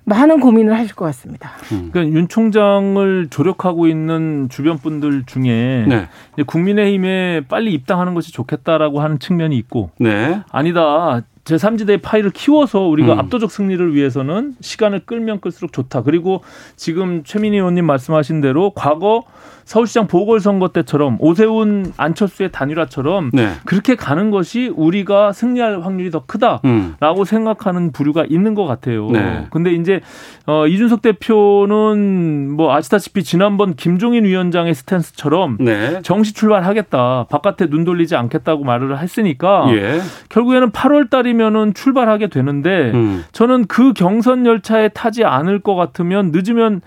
[0.06, 1.52] 많은 고민을 하실 것 같습니다.
[1.68, 6.08] 그러니까 윤 총장을 조력하고 있는 주변 분들 중에 네.
[6.46, 10.42] 국민의힘에 빨리 입당하는 것이 좋겠다라고 하는 측면이 있고 네.
[10.50, 11.22] 아니다.
[11.44, 13.18] 제3지대의 파일을 키워서 우리가 음.
[13.18, 16.02] 압도적 승리를 위해서는 시간을 끌면 끌수록 좋다.
[16.02, 16.42] 그리고
[16.76, 19.24] 지금 최민희 의원님 말씀하신 대로 과거
[19.64, 23.52] 서울시장 보궐선거 때처럼 오세훈 안철수의 단일화처럼 네.
[23.64, 27.24] 그렇게 가는 것이 우리가 승리할 확률이 더 크다라고 음.
[27.24, 29.10] 생각하는 부류가 있는 것 같아요.
[29.10, 29.46] 네.
[29.50, 30.00] 근데 이제
[30.46, 36.00] 어, 이준석 대표는 뭐 아시다시피 지난번 김종인 위원장의 스탠스처럼 네.
[36.02, 40.00] 정시 출발하겠다 바깥에 눈 돌리지 않겠다고 말을 했으니까 예.
[40.28, 43.24] 결국에는 8월 달이면은 출발하게 되는데 음.
[43.32, 46.80] 저는 그 경선 열차에 타지 않을 것 같으면 늦으면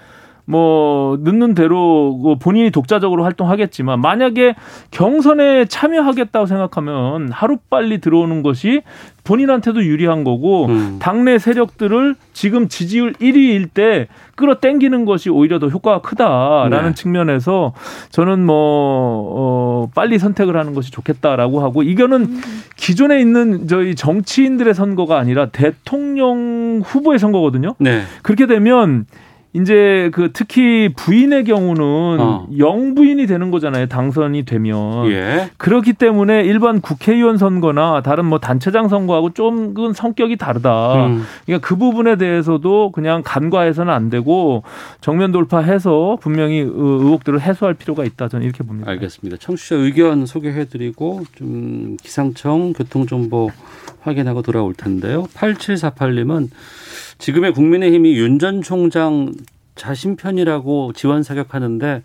[0.50, 4.56] 뭐 늦는 대로 그 본인이 독자적으로 활동하겠지만 만약에
[4.92, 8.82] 경선에 참여하겠다고 생각하면 하루 빨리 들어오는 것이
[9.26, 11.00] 본인한테도 유리한 거고 음.
[11.00, 16.94] 당내 세력들을 지금 지지율 1위일 때 끌어 당기는 것이 오히려 더 효과가 크다라는 네.
[16.94, 17.74] 측면에서
[18.12, 22.38] 저는 뭐 어, 빨리 선택을 하는 것이 좋겠다라고 하고 이거는
[22.78, 27.76] 기존에 있는 저희 정치인들의 선거가 아니라 대통령 후보의 선거거든요.
[27.80, 28.04] 네.
[28.22, 29.08] 그렇게 되면
[29.62, 31.84] 이제 그 특히 부인의 경우는
[32.20, 32.48] 어.
[32.58, 33.88] 영부인이 되는 거잖아요.
[33.88, 35.10] 당선이 되면.
[35.10, 35.50] 예.
[35.58, 41.08] 그렇기 때문에 일반 국회의원 선거나 다른 뭐 단체장 선거하고 좀은 성격이 다르다.
[41.08, 41.24] 음.
[41.46, 44.62] 그러니까 그 부분에 대해서도 그냥 간과해서는 안 되고
[45.02, 48.28] 정면 돌파해서 분명히 의- 의혹들을 해소할 필요가 있다.
[48.28, 48.92] 저는 이렇게 봅니다.
[48.92, 49.38] 알겠습니다.
[49.38, 53.50] 청취자 의견 소개해 드리고 좀 기상청 교통정보
[54.02, 55.24] 확인하고 돌아올 텐데요.
[55.34, 56.50] 8748님은
[57.18, 59.34] 지금의 국민의힘이 윤 전 총장
[59.76, 62.04] 자신 편이라고 지원 사격하는데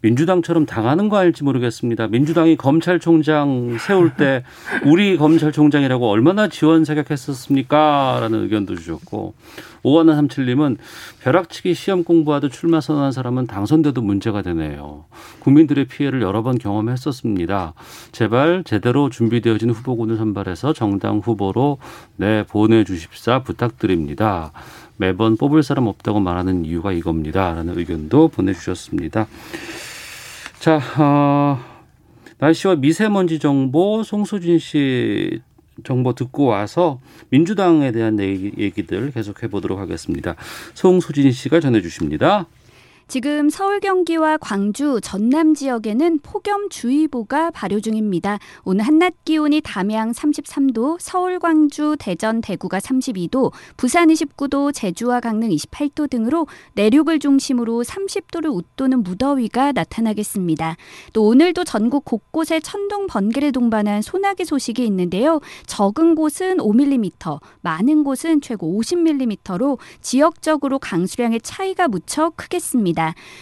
[0.00, 2.06] 민주당처럼 당하는 거 아닐지 모르겠습니다.
[2.08, 4.44] 민주당이 검찰총장 세울 때
[4.84, 8.18] 우리 검찰총장이라고 얼마나 지원 사격했었습니까?
[8.20, 9.34] 라는 의견도 주셨고
[9.82, 10.76] 오하나 삼칠님은
[11.22, 15.04] 벼락치기 시험 공부하듯 출마 선언한 사람은 당선돼도 문제가 되네요.
[15.40, 17.74] 국민들의 피해를 여러 번 경험했었습니다.
[18.12, 21.78] 제발 제대로 준비되어진 후보군을 선발해서 정당 후보로
[22.16, 24.52] 내 보내주십사 부탁드립니다.
[24.96, 27.54] 매번 뽑을 사람 없다고 말하는 이유가 이겁니다.
[27.54, 29.26] 라는 의견도 보내주셨습니다.
[30.58, 31.60] 자, 어,
[32.38, 35.40] 날씨와 미세먼지 정보 송수진 씨
[35.84, 40.34] 정보 듣고 와서 민주당에 대한 얘기, 얘기들 계속해 보도록 하겠습니다.
[40.74, 42.46] 송수진 씨가 전해 주십니다.
[43.08, 48.38] 지금 서울 경기와 광주, 전남 지역에는 폭염주의보가 발효 중입니다.
[48.64, 56.10] 오늘 한낮 기온이 담양 33도, 서울, 광주, 대전, 대구가 32도, 부산 29도, 제주와 강릉 28도
[56.10, 60.76] 등으로 내륙을 중심으로 30도를 웃도는 무더위가 나타나겠습니다.
[61.14, 65.40] 또 오늘도 전국 곳곳에 천둥 번개를 동반한 소나기 소식이 있는데요.
[65.64, 72.97] 적은 곳은 5mm, 많은 곳은 최고 50mm로 지역적으로 강수량의 차이가 무척 크겠습니다.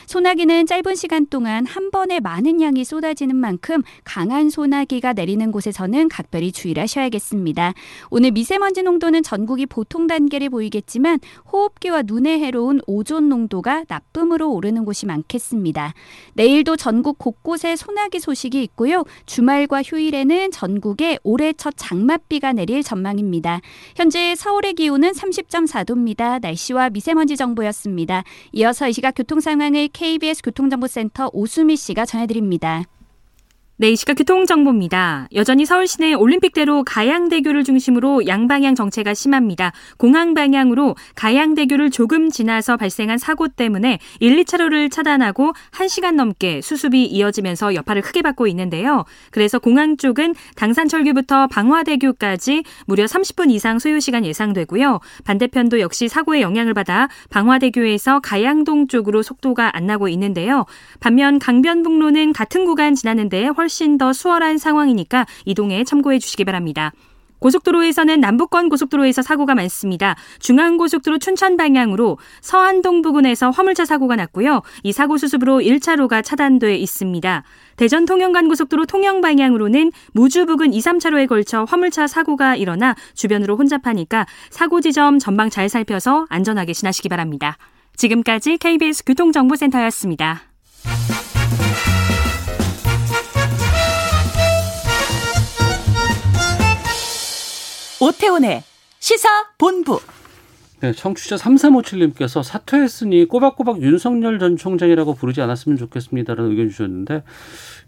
[0.06, 6.52] 소나기는 짧은 시간 동안 한 번에 많은 양이 쏟아지는 만큼 강한 소나기가 내리는 곳에서는 각별히
[6.52, 7.74] 주의를 하셔야겠습니다.
[8.10, 11.18] 오늘 미세먼지 농도는 전국이 보통 단계를 보이겠지만
[11.52, 15.94] 호흡기와 눈에 해로운 오존 농도가 나쁨으로 오르는 곳이 많겠습니다.
[16.34, 19.04] 내일도 전국 곳곳에 소나기 소식이 있고요.
[19.26, 23.60] 주말과 휴일에는 전국에 올해 첫 장맛비가 내릴 전망입니다.
[23.94, 26.40] 현재 서울의 기온은 30.4도입니다.
[26.40, 28.24] 날씨와 미세먼지 정보였습니다.
[28.52, 32.82] 이어서 이 시각 교통 상황을 KBS 교통정보센터 오수미 씨가 전해드립니다.
[33.78, 35.28] 네, 이 시각 교통정보입니다.
[35.34, 39.72] 여전히 서울 시내 올림픽대로 가양대교를 중심으로 양방향 정체가 심합니다.
[39.98, 47.74] 공항 방향으로 가양대교를 조금 지나서 발생한 사고 때문에 1, 2차로를 차단하고 1시간 넘게 수습이 이어지면서
[47.74, 49.04] 여파를 크게 받고 있는데요.
[49.30, 55.00] 그래서 공항 쪽은 당산철교부터 방화대교까지 무려 30분 이상 소요시간 예상되고요.
[55.24, 60.64] 반대편도 역시 사고의 영향을 받아 방화대교에서 가양동 쪽으로 속도가 안 나고 있는데요.
[60.98, 66.92] 반면 강변북로는 같은 구간 지나는데 훨씬 더 수월한 상황이니까 이동에 참고해 주시기 바랍니다.
[67.38, 70.16] 고속도로에서는 남북권 고속도로에서 사고가 많습니다.
[70.40, 74.62] 중앙고속도로 춘천 방향으로 서안동 부근에서 화물차 사고가 났고요.
[74.82, 77.44] 이 사고 수습으로 1차로가 차단돼 있습니다.
[77.76, 84.26] 대전 통영간 고속도로 통영 방향으로는 무주 부근 2, 3차로에 걸쳐 화물차 사고가 일어나 주변으로 혼잡하니까
[84.50, 87.58] 사고 지점 전방 잘 살펴서 안전하게 지나시기 바랍니다.
[87.96, 90.42] 지금까지 KBS 교통정보센터였습니다.
[98.00, 98.62] 오태훈의
[98.98, 99.28] 시사
[99.58, 100.00] 본부.
[100.80, 107.22] 네, 청취자 3357님께서 사퇴했으니 꼬박꼬박 윤석열 전 총장이라고 부르지 않았으면 좋겠습니다라는 의견 주셨는데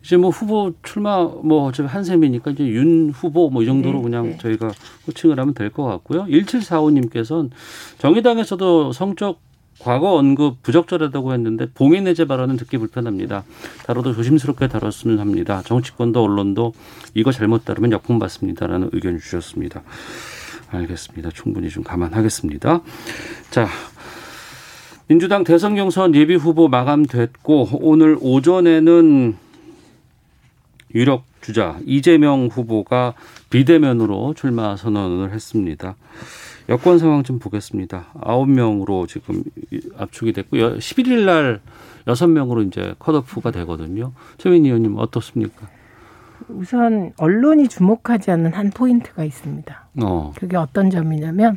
[0.02, 4.02] 이제 뭐 후보 출마 뭐 어차피 한 셈이니까 이제 윤 후보 뭐 이 정도로 네,
[4.04, 4.38] 그냥 네.
[4.38, 4.70] 저희가
[5.06, 6.24] 호칭을 하면 될 것 같고요.
[6.24, 7.50] 1745님께서는
[7.98, 9.40] 정의당에서도 성적
[9.78, 13.44] 과거 언급 부적절하다고 했는데 봉인 해제 발언은 듣기 불편합니다.
[13.86, 15.62] 다뤄도 조심스럽게 다뤘으면 합니다.
[15.64, 16.74] 정치권도 언론도
[17.14, 19.82] 이거 잘못 다루면 역풍 받습니다라는 의견 주셨습니다.
[20.70, 21.30] 알겠습니다.
[21.30, 22.80] 충분히 좀 감안하겠습니다.
[23.50, 23.68] 자,
[25.06, 29.36] 민주당 대선 경선 예비 후보 마감됐고 오늘 오전에는
[30.94, 33.14] 유력 주자 이재명 후보가
[33.50, 35.96] 비대면으로 출마 선언을 했습니다.
[36.68, 38.06] 여권 상황 좀 보겠습니다.
[38.20, 39.42] 아홉 명으로 지금
[39.96, 40.76] 압축이 됐고요.
[40.76, 41.60] 11일 날
[42.06, 44.12] 여섯 명으로 이제 컷오프가 되거든요.
[44.36, 45.68] 최민 의원님 어떻습니까?
[46.48, 49.88] 우선 언론이 주목하지 않는 한 포인트가 있습니다.
[50.02, 50.32] 어.
[50.36, 51.56] 그게 어떤 점이냐면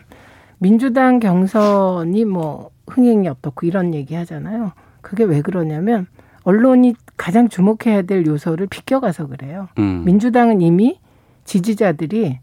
[0.58, 4.74] 민주당 경선이 뭐 흥행이 어떻고 이런 얘기 하잖아요.
[5.02, 6.08] 그게 왜 그러냐면
[6.44, 9.68] 언론이 가장 주목해야 될 요소를 비껴가서 그래요.
[9.78, 10.04] 음.
[10.06, 11.00] 민주당은 이미
[11.46, 12.40] 지지자들이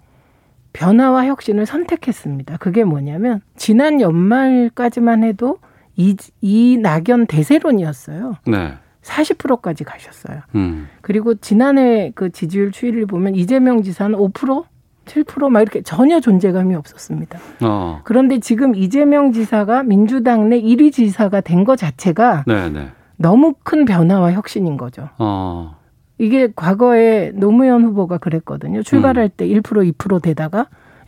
[0.82, 2.58] 변화와 혁신을 선택했습니다.
[2.58, 5.58] 그게 뭐냐면 지난 연말까지만 해도
[5.96, 8.36] 이, 이 낙연 대세론이었어요.
[8.46, 8.74] 네.
[9.02, 10.42] 40%까지 가셨어요.
[10.54, 10.88] 음.
[11.00, 14.64] 그리고 지난해 그 지지율 추이를 보면 이재명 지사는 5%,
[15.06, 17.38] 7%막 이렇게 전혀 존재감이 없었습니다.
[17.62, 18.00] 어.
[18.04, 22.88] 그런데 지금 이재명 지사가 민주당 내 1위 지사가 된 것 자체가 네, 네.
[23.16, 25.08] 너무 큰 변화와 혁신인 거죠.
[25.18, 25.76] 어.
[26.18, 28.82] 이게 과거에 노무현 후보가 그랬거든요.
[28.82, 29.30] 출발할 음.
[29.36, 29.62] 때1%
[29.94, 30.66] 2% 되다가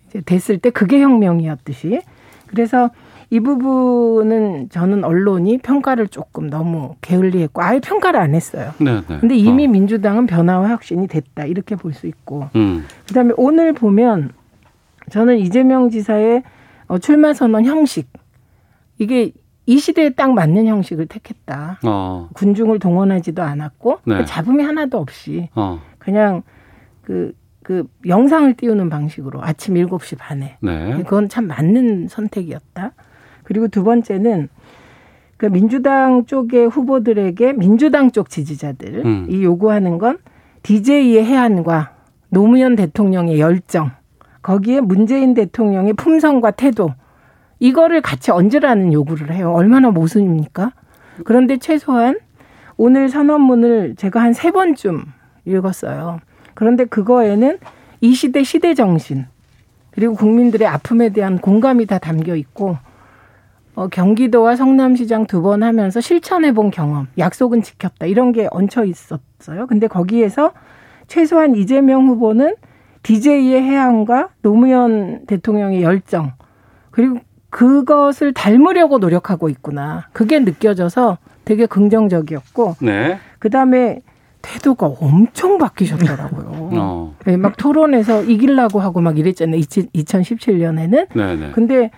[0.08, 2.00] 이제 됐을 때 그게 혁명이었듯이.
[2.46, 2.90] 그래서
[3.32, 8.72] 이 부분은 저는 언론이 평가를 조금 너무 게을리했고 아예 평가를 안 했어요.
[8.78, 9.18] 네, 네.
[9.20, 12.84] 근데 이미 민주당은 변화와 혁신이 됐다 이렇게 볼 수 있고 음.
[13.06, 14.30] 그다음에 오늘 보면
[15.10, 16.42] 저는 이재명 지사의
[16.88, 18.08] 어, 출마 선언 형식
[18.98, 19.32] 이게
[19.66, 21.80] 이 시대에 딱 맞는 형식을 택했다.
[21.84, 22.28] 어.
[22.34, 24.18] 군중을 동원하지도 않았고 네.
[24.18, 25.80] 그 잡음이 하나도 없이 어.
[25.98, 26.42] 그냥
[27.02, 30.94] 그, 그 영상을 띄우는 방식으로 아침 7시 반에 네.
[30.96, 32.92] 그건 참 맞는 선택이었다.
[33.44, 34.48] 그리고 두 번째는
[35.36, 39.26] 그 민주당 쪽의 후보들에게 민주당 쪽 지지자들 음.
[39.30, 40.18] 이 요구하는 건
[40.62, 41.94] DJ의 해안과
[42.28, 43.90] 노무현 대통령의 열정
[44.42, 46.92] 거기에 문재인 대통령의 품성과 태도
[47.60, 49.52] 이거를 같이 얹으라는 요구를 해요.
[49.52, 50.72] 얼마나 모순입니까?
[51.24, 52.18] 그런데 최소한
[52.76, 55.04] 오늘 선언문을 제가 한 세 번쯤
[55.44, 56.20] 읽었어요.
[56.54, 57.58] 그런데 그거에는
[58.00, 59.26] 이 시대 시대 정신
[59.90, 62.78] 그리고 국민들의 아픔에 대한 공감이 다 담겨 있고
[63.74, 69.66] 어, 경기도와 성남시장 두 번 하면서 실천해 본 경험, 약속은 지켰다 이런 게 얹혀 있었어요.
[69.68, 70.52] 근데 거기에서
[71.08, 72.54] 최소한 이재명 후보는
[73.02, 76.32] DJ의 해안과 노무현 대통령의 열정
[76.90, 77.18] 그리고
[77.50, 80.06] 그것을 닮으려고 노력하고 있구나.
[80.12, 83.18] 그게 느껴져서 되게 긍정적이었고 네.
[83.38, 84.00] 그다음에
[84.42, 86.70] 태도가 엄청 바뀌셨더라고요.
[86.72, 87.16] 어.
[87.26, 89.60] 네, 막 토론에서 이기려고 하고 막 이랬잖아요.
[89.60, 91.08] 2017년에는.
[91.14, 91.50] 네, 네.
[91.52, 91.90] 근데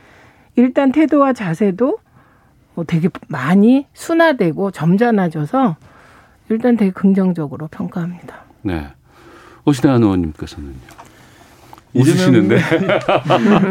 [0.57, 1.99] 일단 태도와 자세도
[2.75, 5.77] 어, 되게 많이 순화되고 점잖아져서
[6.49, 8.37] 일단 되게 긍정적으로 평가합니다.
[8.63, 8.89] 네.
[9.65, 10.73] 오신환 의원님께서는요.
[11.95, 12.57] 웃으시는데.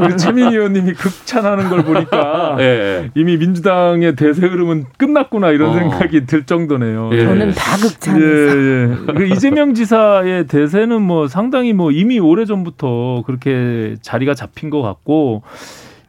[0.08, 3.12] 그 최민희 의원님이 극찬하는 걸 보니까 예, 예.
[3.16, 5.74] 이미 민주당의 대세 흐름은 끝났구나 이런 어.
[5.74, 7.10] 생각이 들 정도네요.
[7.14, 7.26] 예.
[7.26, 8.26] 저는 다 극찬해서.
[8.26, 9.14] 예, 예.
[9.14, 15.44] 그 이재명 지사의 대세는 뭐 상당히 뭐 이미 오래 전부터 그렇게 자리가 잡힌 것 같고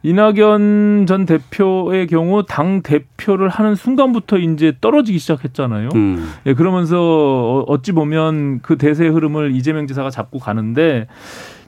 [0.05, 5.89] 이낙연 전 대표의 경우 당 대표를 하는 순간부터 이제 떨어지기 시작했잖아요.
[5.95, 6.29] 음.
[6.45, 11.07] 예, 그러면서 어- 어찌 보면 그 대세 흐름을 이재명 지사가 잡고 가는데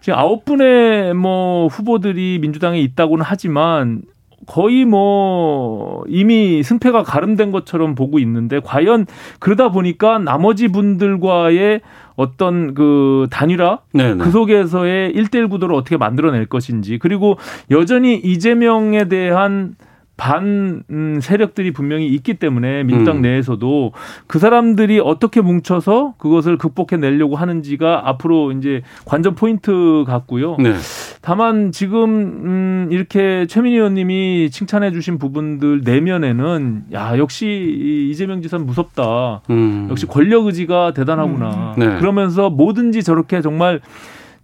[0.05, 4.03] 지금 아홉 분의 뭐 후보들이 민주당에 있다고는 하지만
[4.45, 9.07] 거의 뭐 이미 승패가 가름된 것처럼 보고 있는데 과연
[9.39, 11.81] 그러다 보니까 나머지 분들과의
[12.17, 14.23] 어떤 그 단일화 네네.
[14.23, 17.39] 그 속에서의 1대1 구도를 어떻게 만들어낼 것인지 그리고
[17.71, 19.75] 여전히 이재명에 대한
[20.17, 23.21] 반 음, 세력들이 분명히 있기 때문에 민주당 음.
[23.21, 23.91] 내에서도
[24.27, 30.55] 그 사람들이 어떻게 뭉쳐서 그것을 극복해 내려고 하는지가 앞으로 이제 관전 포인트 같고요.
[30.57, 30.73] 네.
[31.21, 32.05] 다만 지금
[32.45, 39.41] 음 이렇게 최민희 의원님이 칭찬해 주신 부분들 내면에는 야 역시 이 이재명 지사는 무섭다.
[39.49, 39.87] 음.
[39.89, 41.73] 역시 권력 의지가 대단하구나.
[41.77, 41.79] 음.
[41.79, 41.99] 네.
[41.99, 43.81] 그러면서 뭐든지 저렇게 정말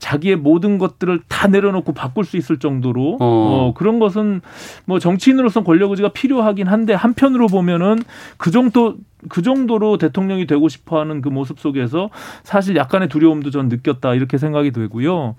[0.01, 3.19] 자기의 모든 것들을 다 내려놓고 바꿀 수 있을 정도로 어.
[3.21, 4.41] 어, 그런 것은
[4.85, 7.99] 뭐 정치인으로서 권력 의지가 필요하긴 한데 한편으로 보면은
[8.37, 8.95] 그 정도
[9.29, 12.09] 그 정도로 대통령이 되고 싶어하는 그 모습 속에서
[12.43, 15.35] 사실 약간의 두려움도 전 느꼈다 이렇게 생각이 되고요.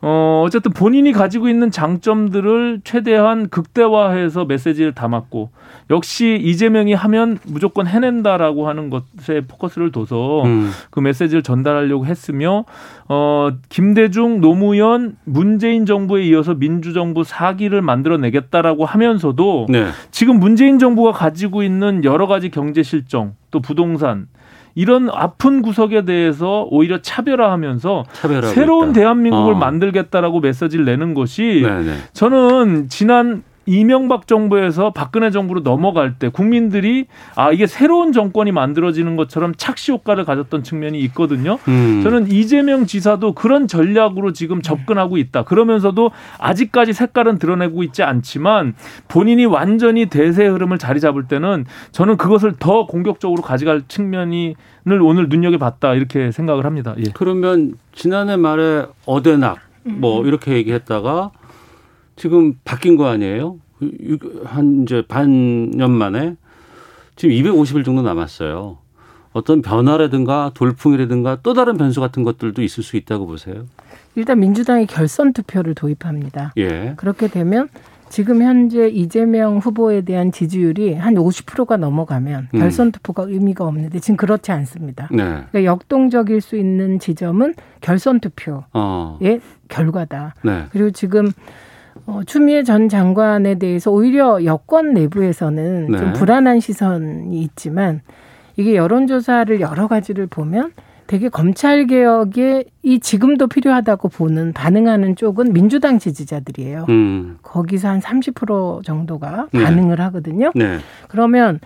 [0.00, 5.50] 어, 어쨌든 본인이 가지고 있는 장점들을 최대한 극대화해서 메시지를 담았고
[5.90, 10.70] 역시 이재명이 하면 무조건 해낸다라고 하는 것에 포커스를 둬서 음.
[10.90, 12.64] 그 메시지를 전달하려고 했으며
[13.08, 19.86] 어 김대중 노무현 문재인 정부에 이어서 민주정부 사기를 만들어내겠다라고 하면서도 네.
[20.12, 24.28] 지금 문재인 정부가 가지고 있는 여러 가지 경제 실정 또 부동산
[24.78, 28.04] 이런 아픈 구석에 대해서 오히려 차별화하면서
[28.54, 29.00] 새로운 있다.
[29.00, 29.56] 대한민국을 어.
[29.56, 31.94] 만들겠다라고 메시지를 내는 것이 네네.
[32.12, 39.54] 저는 지난 이명박 정부에서 박근혜 정부로 넘어갈 때 국민들이 아 이게 새로운 정권이 만들어지는 것처럼
[39.56, 41.58] 착시 효과를 가졌던 측면이 있거든요.
[41.68, 42.00] 음.
[42.02, 45.44] 저는 이재명 지사도 그런 전략으로 지금 접근하고 있다.
[45.44, 48.74] 그러면서도 아직까지 색깔은 드러내고 있지 않지만
[49.08, 54.54] 본인이 완전히 대세 흐름을 자리 잡을 때는 저는 그것을 더 공격적으로 가져갈 측면이
[54.90, 56.94] 을 오늘 눈여겨봤다 이렇게 생각을 합니다.
[56.98, 57.02] 예.
[57.12, 61.30] 그러면 지난해 말에 어대낙 뭐 이렇게 얘기했다가
[62.18, 63.58] 지금 바뀐 거 아니에요?
[64.44, 66.36] 한 이제 반년 만에
[67.16, 68.78] 지금 250일 정도 남았어요.
[69.32, 73.66] 어떤 변화라든가 돌풍이라든가 또 다른 변수 같은 것들도 있을 수 있다고 보세요.
[74.16, 76.54] 일단 민주당이 결선 투표를 도입합니다.
[76.56, 76.94] 예.
[76.96, 77.68] 그렇게 되면
[78.08, 82.58] 지금 현재 이재명 후보에 대한 지지율이 한 50%가 넘어가면 음.
[82.58, 85.08] 결선 투표가 의미가 없는데 지금 그렇지 않습니다.
[85.12, 85.22] 네.
[85.22, 89.18] 그러니까 역동적일 수 있는 지점은 결선 투표의 어.
[89.68, 90.34] 결과다.
[90.42, 90.64] 네.
[90.70, 91.30] 그리고 지금
[92.06, 95.98] 어, 추미애 전 장관에 대해서 오히려 여권 내부에서는 네.
[95.98, 98.02] 좀 불안한 시선이 있지만
[98.56, 100.72] 이게 여론조사를 여러 가지를 보면
[101.06, 106.86] 되게 검찰 개혁에 이 지금도 필요하다고 보는 반응하는 쪽은 민주당 지지자들이에요.
[106.90, 107.38] 음.
[107.42, 109.64] 거기서 한 30% 정도가 네.
[109.64, 110.52] 반응을 하거든요.
[110.54, 110.78] 네.
[111.08, 111.60] 그러면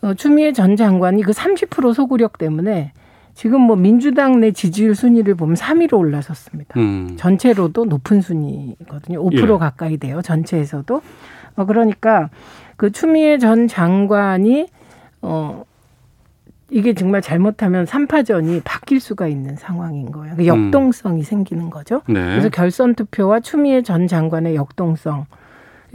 [0.00, 2.92] 어, 추미애 전 장관이 그 30% 소구력 때문에
[3.36, 6.80] 지금 뭐 민주당 내 지지율 순위를 보면 3위로 올라섰습니다.
[6.80, 7.16] 음.
[7.18, 9.22] 전체로도 높은 순위거든요.
[9.22, 9.58] 5% 예.
[9.58, 10.22] 가까이 돼요.
[10.22, 11.02] 전체에서도.
[11.56, 12.30] 어, 그러니까
[12.76, 14.68] 그 추미애 전 장관이
[15.20, 15.64] 어
[16.70, 20.34] 이게 정말 잘못하면 3파전이 바뀔 수가 있는 상황인 거예요.
[20.36, 22.00] 그 역동성이 생기는 거죠.
[22.08, 22.14] 네.
[22.14, 25.26] 그래서 결선 투표와 추미애 전 장관의 역동성.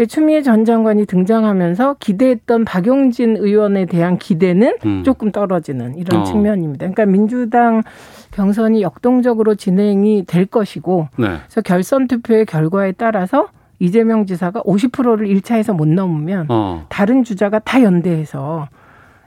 [0.08, 5.04] 추미애 전 장관이 등장하면서 기대했던 박용진 의원에 대한 기대는 음.
[5.04, 6.24] 조금 떨어지는 이런 어.
[6.24, 6.90] 측면입니다.
[6.90, 7.84] 그러니까 민주당
[8.32, 11.28] 경선이 역동적으로 진행이 될 것이고 네.
[11.28, 16.86] 그래서 결선 투표의 결과에 따라서 이재명 지사가 50%를 1차에서 못 넘으면 어.
[16.90, 18.70] 다른 주자가 다 연대해서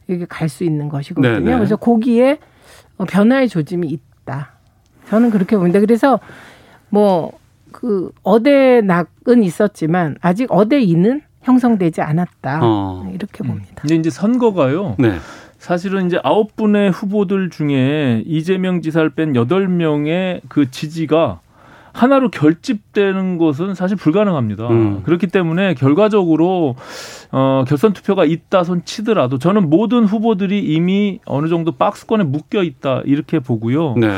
[0.09, 1.41] 이게 갈 수 있는 것이거든요.
[1.41, 1.57] 네네.
[1.57, 2.39] 그래서 거기에
[2.97, 4.53] 어, 변화의 조짐이 있다.
[5.09, 5.81] 저는 그렇게 봅니다.
[5.81, 6.21] 그래서
[6.89, 7.33] 뭐
[7.75, 12.61] 그 어대 낙은 있었지만 아직 어대 이는 형성되지 않았다.
[12.63, 13.11] 어.
[13.13, 13.75] 이렇게 봅니다.
[13.81, 14.95] 근데 이제 선거가요.
[15.01, 15.17] 네.
[15.59, 21.41] 사실은 이제 아홉 분의 후보들 중에 이재명 지사를 뺀 여덟 명의 그 지지가
[21.93, 24.69] 하나로 결집되는 것은 사실 불가능합니다.
[24.69, 25.03] 음.
[25.03, 26.77] 그렇기 때문에 결과적으로
[27.33, 33.03] 어, 결선 투표가 있다 손 치더라도 저는 모든 후보들이 이미 어느 정도 박스권에 묶여 있다
[33.05, 33.95] 이렇게 보고요.
[33.97, 34.09] 네.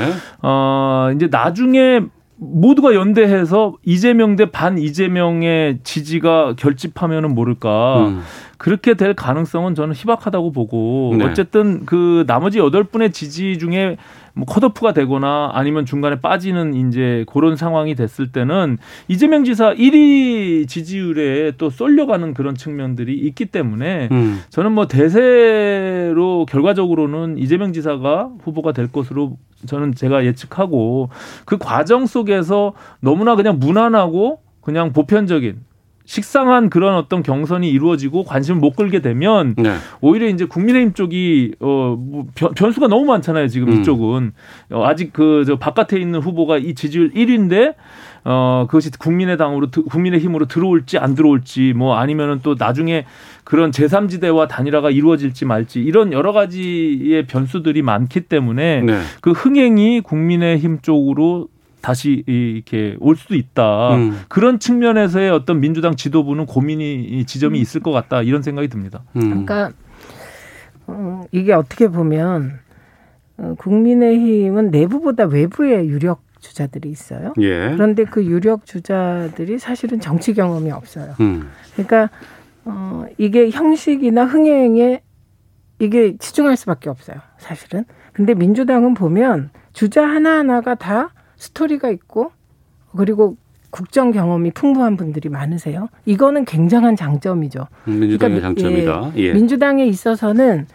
[0.43, 2.03] 어, 이제 나중에
[2.39, 8.07] 모두가 연대해서 이재명 대 반 이재명의 지지가 결집하면은 모를까.
[8.09, 8.23] 음.
[8.59, 11.25] 그렇게 될 가능성은 저는 희박하다고 보고 네.
[11.25, 13.97] 어쨌든 그 나머지 여덟 분의 지지 중에
[14.35, 18.77] 뭐 컷오프가 되거나 아니면 중간에 빠지는 이제 그런 상황이 됐을 때는
[19.09, 24.43] 이재명 지사 1위 지지율에 또 쏠려가는 그런 측면들이 있기 때문에 음.
[24.51, 31.09] 저는 뭐 대세로 결과적으로는 이재명 지사가 후보가 될 것으로 저는 제가 예측하고
[31.47, 35.61] 그 과정 속에서 너무나 그냥 무난하고 그냥 보편적인
[36.07, 39.75] 식상한 그런 어떤 경선이 이루어지고 관심을 못 끌게 되면 네.
[40.01, 42.27] 오히려 이제 국민의힘 쪽이 어뭐
[42.57, 43.81] 변수가 너무 많잖아요 지금 음.
[43.81, 44.33] 이쪽은
[44.71, 47.75] 어, 아직 그 저 바깥에 있는 후보가 이 지지율 1위인데
[48.25, 53.05] 어 그것이 국민의당으로 드- 국민의힘으로 들어올지 안 들어올지 뭐 아니면은 또 나중에
[53.45, 59.01] 그런 제3지대와 단일화가 이루어질지 말지 이런 여러 가지의 변수들이 많기 때문에 네.
[59.21, 61.49] 그 흥행이 국민의힘 쪽으로
[61.87, 63.95] 다시 이- 이렇게 올 수도 있다.
[63.95, 64.21] 음.
[64.29, 69.05] 그런 측면에서의 어떤 민주당 지도부는 고민이 이 지점이 있을 것 같다 이런 생각이 듭니다.
[69.15, 69.21] 음.
[69.21, 69.71] 그러니까
[70.89, 72.59] 어, 이게 어떻게 보면
[73.39, 77.33] 어, 국민의힘은 내부보다 외부에 유력 주자들이 있어요.
[77.39, 77.71] 예.
[77.71, 81.15] 그런데 그 유력 주자들이 사실은 정치 경험이 없어요.
[81.21, 81.49] 음.
[81.75, 82.11] 그러니까
[82.65, 85.03] 어, 이게 형식이나 흥행에
[85.79, 87.19] 이게 치중할 수밖에 없어요.
[87.39, 87.85] 사실은.
[88.13, 92.33] 근데 민주당은 보면 주자 하나하나가 다 스토리가 있고
[92.97, 93.37] 그리고
[93.71, 95.89] 국정 경험이 풍부한 분들이 많으세요.
[96.07, 97.67] 이거는 굉장한 장점이죠.
[97.89, 99.13] 음, 민주당의 그러니까 장점이다.
[99.17, 99.33] 예.
[99.35, 100.67] 민주당에 있어서는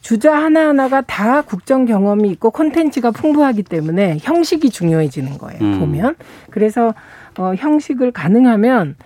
[0.00, 5.60] 주자 하나하나가 다 국정 경험이 있고 콘텐츠가 풍부하기 때문에 형식이 중요해지는 거예요.
[5.62, 5.78] 음.
[5.78, 6.16] 보면.
[6.50, 6.92] 그래서
[7.38, 8.96] 어, 형식을 가능하면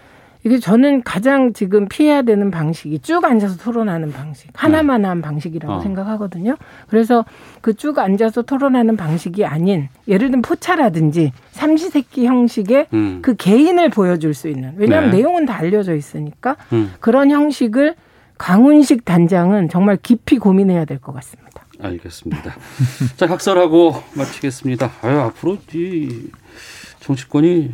[0.48, 4.48] 이게 저는 가장 지금 피해야 되는 방식이 쭉 앉아서 토론하는 방식.
[4.54, 5.80] 하나만 한 방식이라고 어.
[5.80, 6.56] 생각하거든요.
[6.88, 7.24] 그래서
[7.60, 13.18] 그 쭉 앉아서 토론하는 방식이 아닌 예를 들면 포차라든지 삼시세끼 형식의 음.
[13.20, 14.72] 그 개인을 보여줄 수 있는.
[14.78, 15.18] 왜냐하면 네.
[15.18, 16.92] 내용은 다 알려져 있으니까 음.
[16.98, 17.94] 그런 형식을
[18.38, 21.62] 강훈식 단장은 정말 깊이 고민해야 될 것 같습니다.
[21.80, 22.56] 알겠습니다.
[23.18, 24.90] 자, 각설하고 마치겠습니다.
[25.02, 26.30] 아유, 앞으로 이
[27.00, 27.72] 정치권이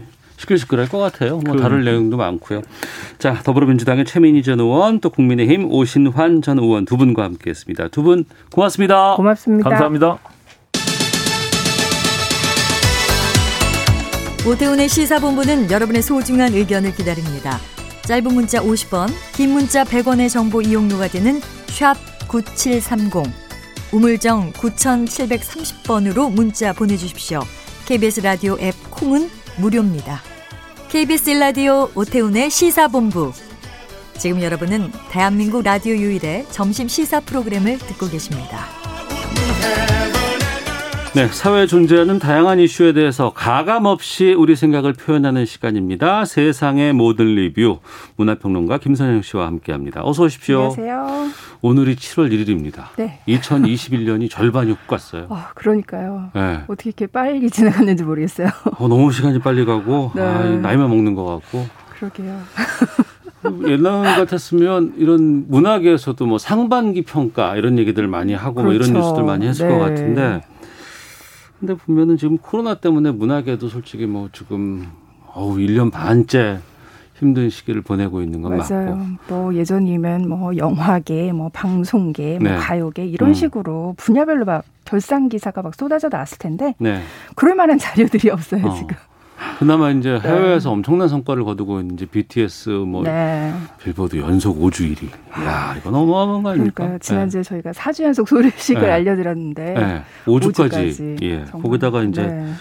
[0.48, 1.38] 시끌시끌할 것 같아요.
[1.38, 2.62] 뭐 그- 다룰 내용도 많고요.
[3.18, 7.88] 자, 더불어민주당의 최민희 전 의원 또 국민의힘 오신환 전 의원 두 분과 함께했습니다.
[7.88, 9.14] 두 분 고맙습니다.
[9.16, 9.70] 고맙습니다.
[9.70, 10.18] 감사합니다.
[14.46, 17.58] 오태훈의 시사본부는 여러분의 소중한 의견을 기다립니다.
[18.02, 21.94] 짧은 문자 50원, 긴 문자 100원의 정보 이용료가 되는 샵
[22.28, 23.22] 9730,
[23.92, 27.40] 우물정 9730번으로 문자 보내주십시오.
[27.86, 30.20] KBS 라디오 앱 콩은 무료입니다.
[30.94, 33.32] KBS 라디오 오태훈의 시사본부.
[34.16, 38.60] 지금 여러분은 대한민국 라디오 유일의 점심 시사 프로그램을 듣고 계십니다.
[41.14, 46.24] 네, 사회에 존재하는 다양한 이슈에 대해서 가감 없이 우리 생각을 표현하는 시간입니다.
[46.24, 47.78] 세상의 모든 리뷰
[48.16, 50.00] 문화평론가 김선영 씨와 함께합니다.
[50.04, 50.72] 어서 오십시오.
[50.76, 51.28] 안녕하세요.
[51.62, 52.86] 오늘이 7월 1일입니다.
[52.96, 53.20] 네.
[53.28, 55.26] 2021년이 절반이 훅 갔어요.
[55.30, 56.30] 아, 그러니까요.
[56.34, 56.62] 네.
[56.66, 58.48] 어떻게 이렇게 빨리 지나갔는지 모르겠어요.
[58.76, 60.20] 어, 너무 시간이 빨리 가고 네.
[60.20, 62.40] 아, 나이만 먹는 것 같고 그러게요.
[63.68, 69.06] 옛날 같았으면 이런 문학에서도 뭐 상반기 평가 이런 얘기들 많이 하고 뭐 이런 그렇죠.
[69.06, 69.80] 뉴스들 많이 했을 것 네.
[69.80, 70.40] 같은데
[71.64, 74.86] 근데 보면은 지금 코로나 때문에 문학에도 솔직히 뭐 지금
[75.32, 76.58] 어우 1년 반째
[77.14, 78.96] 힘든 시기를 보내고 있는 건 맞아요.
[78.96, 82.56] 맞고 뭐 예전이면 뭐 영화계, 뭐 방송계, 뭐 네.
[82.58, 83.34] 가요계 이런 음.
[83.34, 87.00] 식으로 분야별로 막 결산 기사가 막 쏟아져 나왔을 텐데 네.
[87.34, 88.74] 그럴 만한 자료들이 없어요 어.
[88.74, 88.94] 지금.
[89.58, 93.52] 그나마 이제 해외에서 엄청난 성과를 거두고 이제 BTS 뭐 네.
[93.82, 95.08] 빌보드 연속 5주 1위.
[95.44, 96.74] 야, 이건 어마어마한 거 아닙니까?
[96.74, 96.98] 그러니까요.
[96.98, 98.90] 지난주에 저희가 4주 연속 소식을 네.
[98.90, 100.02] 알려드렸는데 네.
[100.26, 100.46] 5주까지.
[100.46, 101.16] 오주까지.
[101.22, 101.44] 예.
[101.46, 101.62] 정말.
[101.62, 102.52] 거기다가 이제 네.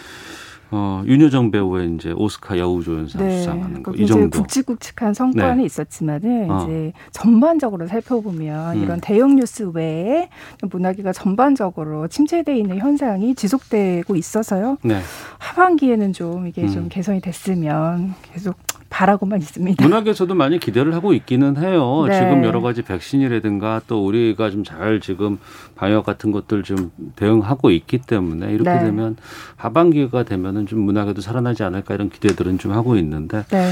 [0.76, 3.38] 어, 윤여정 배우의 이제 오스카 여우조연상 네.
[3.38, 3.92] 수상하는 거.
[3.92, 4.40] 그이 굉장히 정도.
[4.40, 5.66] 굵직굵직한 성과는 네.
[5.66, 6.64] 있었지만은 어.
[6.64, 8.84] 이제 전반적으로 살펴보면 음.
[8.84, 10.30] 이런 대형 뉴스 외에
[10.64, 14.78] 문화계가 전반적으로 침체돼 있는 현상이 지속되고 있어서요.
[14.84, 15.00] 네.
[15.38, 16.68] 하반기에는 좀 이게 음.
[16.70, 18.56] 좀 개선이 됐으면 계속
[18.94, 19.84] 바라고만 있습니다.
[19.84, 22.06] 문학에서도 많이 기대를 하고 있기는 해요.
[22.08, 22.14] 네.
[22.14, 25.40] 지금 여러 가지 백신이라든가 또 우리가 좀 잘 지금
[25.76, 28.80] 방역 같은 것들 좀 대응하고 있기 때문에 이렇게 네.
[28.80, 29.18] 되면
[29.58, 33.72] 하반기가 되면은 좀 문학에도 살아나지 않을까 이런 기대들은 좀 하고 있는데 네,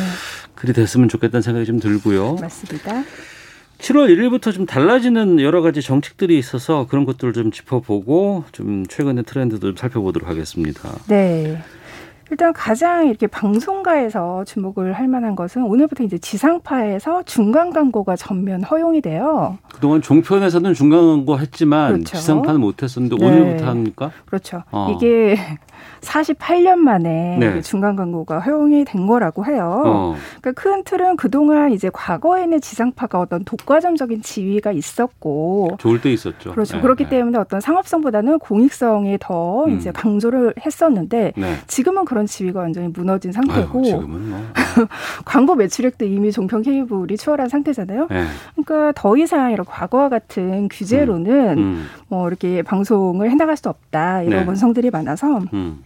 [0.56, 2.36] 그리 됐으면 좋겠다는 생각이 좀 들고요.
[2.42, 3.04] 맞습니다.
[3.78, 9.68] 7월 1일부터 좀 달라지는 여러 가지 정책들이 있어서 그런 것들을 좀 짚어보고 좀 최근의 트렌드도
[9.68, 10.90] 좀 살펴보도록 하겠습니다.
[11.08, 11.62] 네.
[12.32, 19.02] 일단 가장 이렇게 방송가에서 주목을 할 만한 것은 오늘부터 이제 지상파에서 중간 광고가 전면 허용이
[19.02, 19.58] 돼요.
[19.74, 22.16] 그동안 종편에서는 중간 광고 했지만 그렇죠.
[22.16, 23.26] 지상파는 못 했었는데 네.
[23.26, 24.12] 오늘부터 합니까?
[24.26, 24.64] 그렇죠.
[24.72, 24.96] 어.
[24.96, 25.36] 이게
[26.02, 27.62] 48년 만에 네.
[27.62, 29.84] 중간 광고가 허용이 된 거라고 해요.
[29.86, 30.16] 어.
[30.42, 36.52] 그러니까 큰 틀은 그동안 이제 과거에는 지상파가 어떤 독과점적인 지위가 있었고 좋을 때 있었죠.
[36.52, 36.78] 그렇죠.
[36.78, 37.10] 네, 그렇기 네.
[37.10, 39.78] 때문에 어떤 상업성보다는 공익성에 더 음.
[39.78, 41.56] 이제 강조를 했었는데 네.
[41.68, 44.40] 지금은 그런 지위가 완전히 무너진 상태고 지금은 뭐.
[45.26, 48.08] 광고 매출액도 이미 종편 케이블이 추월한 상태잖아요.
[48.10, 48.26] 네.
[48.56, 51.88] 그러니까 더 이상 이런 과거와 같은 규제로는 음.
[52.08, 54.48] 뭐 이렇게 방송을 해나갈 수 없다 이런 네.
[54.48, 55.84] 원성들이 많아서 음.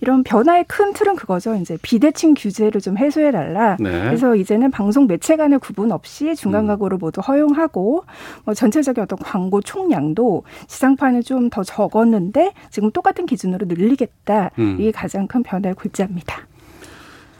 [0.00, 1.54] 이런 변화의 큰 틀은 그거죠.
[1.56, 3.76] 이제 비대칭 규제를 좀 해소해 달라.
[3.80, 3.90] 네.
[4.04, 6.66] 그래서 이제는 방송 매체 간의 구분 없이 중간 음.
[6.68, 8.04] 광고를 모두 허용하고
[8.44, 14.50] 뭐 전체적인 어떤 광고 총량도 지상파는 좀 더 적었는데 지금 똑같은 기준으로 늘리겠다.
[14.58, 14.76] 음.
[14.78, 16.46] 이게 가장 큰 변화의 골자입니다.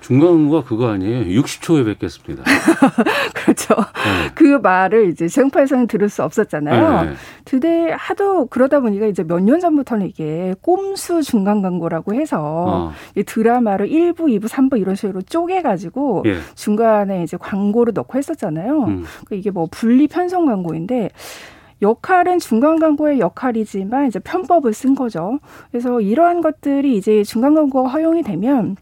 [0.08, 1.38] 중간 광고가 그거 아니에요?
[1.42, 2.42] 60초에 뵙겠습니다.
[3.36, 3.74] 그렇죠.
[3.74, 4.30] 네.
[4.34, 7.02] 그 말을 이제 지상파에서는 들을 수 없었잖아요.
[7.02, 7.14] 네, 네.
[7.44, 12.92] 근데 하도 그러다 보니까 이제 몇 년 전부터는 이게 꼼수 중간 광고라고 해서 어.
[13.16, 16.38] 이 드라마를 1부, 2부, 3부 이런 식으로 쪼개가지고 예.
[16.54, 18.84] 중간에 이제 광고를 넣고 했었잖아요.
[18.84, 19.04] 음.
[19.26, 21.10] 그 이게 뭐 분리 편성 광고인데
[21.82, 25.38] 역할은 중간 광고의 역할이지만 이제 편법을 쓴 거죠.
[25.70, 28.76] 그래서 이러한 것들이 이제 중간 광고가 허용이 되면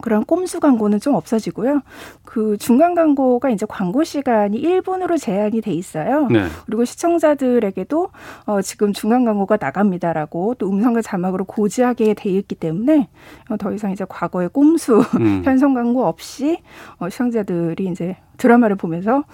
[0.00, 1.82] 그런 꼼수 광고는 좀 없어지고요.
[2.24, 6.28] 그 중간 광고가 이제 광고 시간이 1분으로 제한이 돼 있어요.
[6.30, 6.46] 네.
[6.66, 8.08] 그리고 시청자들에게도
[8.46, 13.08] 어, 지금 중간 광고가 나갑니다라고 또 음성과 자막으로 고지하게 돼 있기 때문에
[13.50, 15.42] 어, 더 이상 이제 과거의 꼼수 음.
[15.44, 16.58] 편성 광고 없이
[16.98, 19.24] 어, 시청자들이 이제 드라마를 보면서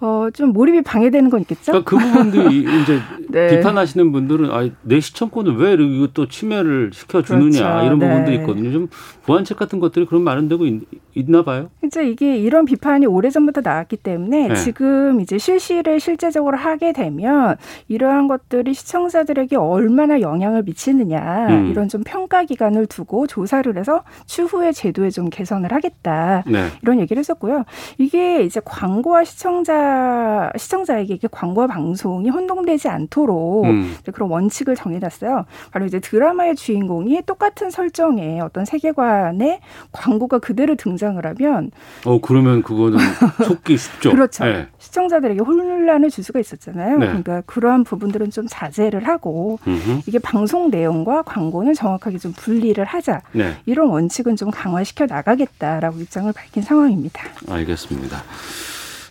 [0.00, 1.72] 어, 좀 몰입이 방해되는 건 있겠죠?
[1.72, 3.00] 그러니까 그 부분도 이- 이제
[3.30, 3.48] 네.
[3.56, 7.84] 비판하시는 분들은 아, 내 시청권을 왜 이거 또 침해를 시켜주느냐 그렇죠.
[7.86, 8.36] 이런 부분도 네.
[8.36, 8.70] 있거든요.
[8.70, 8.88] 좀
[9.28, 10.82] 보완책 같은 것들이 그런 마련되고 있,
[11.14, 11.68] 있나 봐요.
[11.84, 14.54] 이제 이게 이런 비판이 오래전부터 나왔기 때문에 네.
[14.54, 17.56] 지금 이제 실시를 실제적으로 하게 되면
[17.88, 21.66] 이러한 것들이 시청자들에게 얼마나 영향을 미치느냐 음.
[21.66, 26.42] 이런 좀 평가 기간을 두고 조사를 해서 추후에 제도에 좀 개선을 하겠다.
[26.46, 26.68] 네.
[26.80, 27.64] 이런 얘기를 했었고요.
[27.98, 33.94] 이게 이제 광고와 시청자 시청자에게 이게 광고와 방송이 혼동되지 않도록 음.
[34.14, 35.44] 그런 원칙을 정해놨어요.
[35.70, 39.60] 바로 이제 드라마의 주인공이 똑같은 설정의 어떤 세계관 에
[39.92, 41.70] 광고가 그대로 등장을 하면
[42.06, 42.98] 어 그러면 그거는
[43.44, 44.10] 속기 쉽죠.
[44.12, 44.44] 그렇죠.
[44.44, 44.68] 네.
[44.78, 46.98] 시청자들에게 혼란을 줄 수가 있었잖아요.
[46.98, 47.06] 네.
[47.06, 50.02] 그러니까 그러한 부분들은 좀 자제를 하고 음흠.
[50.06, 53.22] 이게 방송 내용과 광고는 정확하게 좀 분리를 하자.
[53.32, 53.56] 네.
[53.66, 57.22] 이런 원칙은 좀 강화시켜 나가겠다라고 입장을 밝힌 상황입니다.
[57.50, 58.22] 알겠습니다.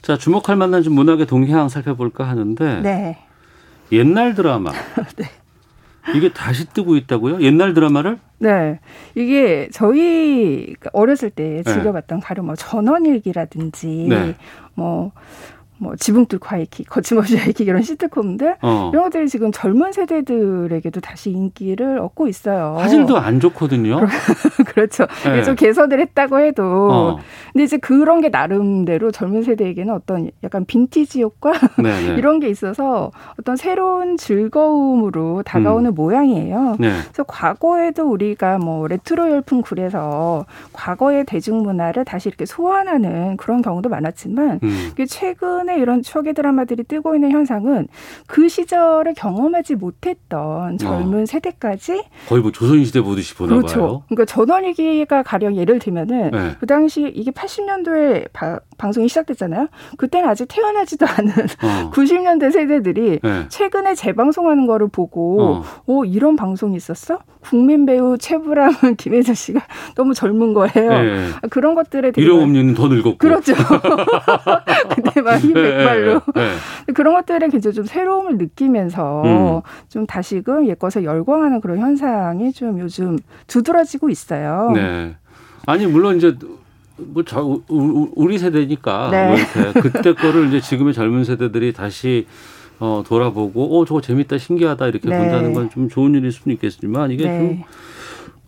[0.01, 3.17] 자 주목할 만한 좀 문학의 동향 살펴볼까 하는데 네.
[3.91, 4.71] 옛날 드라마
[6.15, 7.41] 이게 다시 뜨고 있다고요?
[7.41, 8.19] 옛날 드라마를?
[8.39, 8.79] 네.
[9.15, 11.73] 이게 저희 어렸을 때 네.
[11.73, 14.35] 즐겨봤던 가령 뭐 전원일기라든지 네.
[14.73, 15.11] 뭐,
[15.79, 18.89] 뭐 지붕 뚫고 하이킥, 거침없이 하이킥 이런 시트콤들 어.
[18.93, 22.75] 이런 것들이 지금 젊은 세대들에게도 다시 인기를 얻고 있어요.
[22.77, 23.99] 화질도 안 좋거든요.
[24.67, 25.05] 그렇죠.
[25.25, 25.43] 네.
[25.43, 27.19] 좀 개선을 했다고 해도 어.
[27.53, 32.15] 근데 이제 그런 게 나름대로 젊은 세대에게는 어떤 약간 빈티지 효과 네, 네.
[32.15, 36.77] 이런 게 있어서 어떤 새로운 즐거움으로 다가오는 모양이에요.
[36.79, 36.89] 네.
[37.03, 44.59] 그래서 과거에도 우리가 뭐 레트로 열풍 굴에서 과거의 대중문화를 다시 이렇게 소환하는 그런 경우도 많았지만
[44.63, 44.89] 음.
[44.91, 45.05] 이게
[45.67, 47.87] 최근에 이런 추억의 드라마들이 뜨고 있는 현상은
[48.25, 53.79] 그 시절에 경험하지 못했던 젊은 세대까지 거의 뭐 조선시대 보듯이 보나 그렇죠.
[53.79, 54.03] 봐요.
[54.07, 56.55] 그러니까 전원일기가 가령 예를 들면은 네.
[56.59, 58.29] 그 당시 이게 80년도에
[58.77, 59.67] 방송이 시작됐잖아요.
[59.97, 61.31] 그때는 아직 태어나지도 않은
[61.63, 61.91] 어.
[61.93, 63.45] 90년대 세대들이 네.
[63.49, 65.63] 최근에 재방송하는 거를 보고 어.
[65.85, 66.05] 어.
[66.05, 67.19] 이런 방송이 있었어?
[67.41, 69.61] 국민 배우 최불암 김혜자 씨가
[69.95, 70.89] 너무 젊은 거예요.
[71.01, 71.29] 네.
[71.41, 73.17] 아, 그런 것들에 되게 일용업리는 더 늙었고.
[73.17, 73.53] 그렇죠.
[74.95, 76.51] 근데 막 백발로 네,
[76.87, 76.93] 네.
[76.93, 79.61] 그런 것들에 굉장히 좀 새로움을 느끼면서 음.
[79.89, 84.71] 좀 다시금 옛 것을 열광하는 그런 현상이 좀 요즘 두드러지고 있어요.
[84.73, 85.15] 네.
[85.65, 86.35] 아니 물론 이제
[86.97, 89.27] 뭐 저, 우- 우리 세대니까 네.
[89.27, 92.25] 뭐 이렇게 그때 거를 이제 지금의 젊은 세대들이 다시
[92.79, 95.17] 어, 돌아보고 어 저거 재밌다 신기하다 이렇게 네.
[95.17, 97.37] 본다는 건 좀 좋은 일일 수는 있겠지만 이게 네.
[97.39, 97.63] 좀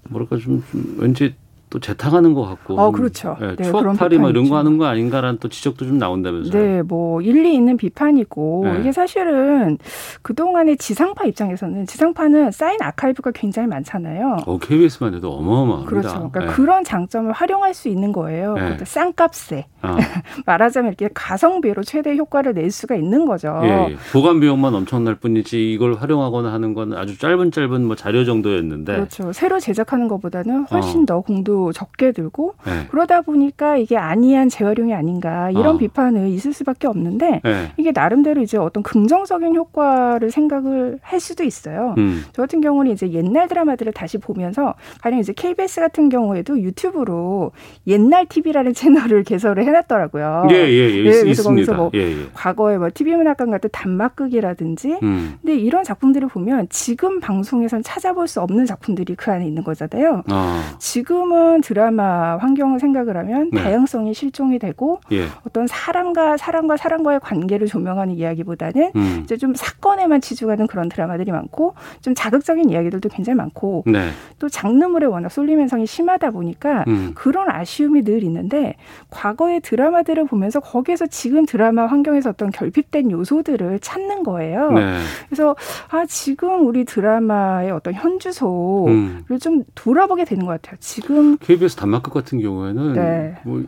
[0.10, 1.36] 뭐랄까 좀, 좀 왠지
[1.70, 3.38] 또 재탕하는 것 같고 어, 좀, 그렇죠.
[3.42, 4.50] 예, 네, 그런 추억팔이 막 이런.
[4.50, 6.52] 거 하는 거 아닌가라는 또 지적도 좀 나온다면서요.
[6.52, 8.80] 네, 뭐 일리 있는 비판이고 네.
[8.80, 9.78] 이게 사실은
[10.24, 14.38] 그 동안의 지상파 입장에서는 지상파는 쌓인 아카이브가 굉장히 많잖아요.
[14.48, 15.90] 어, KBS만 해도 어마어마합니다.
[15.90, 16.30] 그렇죠.
[16.32, 16.56] 그러니까 예.
[16.56, 18.54] 그런 장점을 활용할 수 있는 거예요.
[18.54, 18.62] 네.
[18.62, 19.96] 그러니까 싼값에 어.
[20.48, 23.60] 말하자면 이렇게 가성비로 최대 효과를 낼 수가 있는 거죠.
[23.64, 23.96] 예, 예.
[24.12, 29.32] 보관 비용만 엄청날 뿐이지 이걸 활용하거나 하는 건 아주 짧은 짧은 뭐 자료 정도였는데 그렇죠.
[29.34, 31.06] 새로 제작하는 것보다는 훨씬 어.
[31.06, 32.88] 더 공도 적게 들고 네.
[32.90, 35.78] 그러다 보니까 이게 안이한 재활용이 아닌가 이런 어.
[35.78, 37.72] 비판은 있을 수밖에 없는데 네.
[37.78, 41.96] 이게 나름대로 이제 어떤 긍정적인 효과를 생각을 할 수도 있어요.
[41.98, 42.24] 음.
[42.34, 47.52] 저 같은 경우는 이제 옛날 드라마들을 다시 보면서 가령 이제 KBS 같은 경우에도 유튜브로
[47.88, 50.48] 옛날 TV라는 채널을 개설을 해놨더라고요.
[50.52, 50.88] 예, 예, 예.
[51.00, 51.74] 있- 그래서 거기서 있습니다.
[51.76, 52.16] 뭐 예, 예.
[52.34, 55.38] 과거에 뭐 TV 문학관 같은 단막극이라든지 음.
[55.42, 60.24] 근데 이런 작품들을 보면 지금 방송에선 찾아볼 수 없는 작품들이 그 안에 있는 거잖아요.
[60.28, 63.62] 아, 지금은 드라마 환경을 생각을 하면 네.
[63.62, 65.26] 다양성이 실종이 되고 예.
[65.46, 69.22] 어떤 사람과 사람과 사람과의 관계를 조명하는 이야기보다는 음.
[69.24, 74.10] 이제 좀 사건에만 치중하는 그런 드라마들이 많고 좀 자극적인 이야기들도 굉장히 많고 네.
[74.38, 77.12] 또 장르물에 워낙 쏠림 현상이 심하다 보니까 음.
[77.16, 78.76] 그런 아쉬움이 늘 있는데
[79.10, 84.72] 과거의 드라마들을 보면서 거기에서 지금 드라마 환경에서 어떤 결핍된 요소들을 찾는 거예요.
[84.72, 85.00] 네.
[85.28, 85.56] 그래서
[85.90, 89.40] 아 지금 우리 드라마의 어떤 현주소를 음.
[89.40, 90.78] 좀 돌아보게 되는 것 같아요.
[90.80, 93.38] 지금 KBS 단막극 같은 경우에는 네.
[93.44, 93.64] 뭐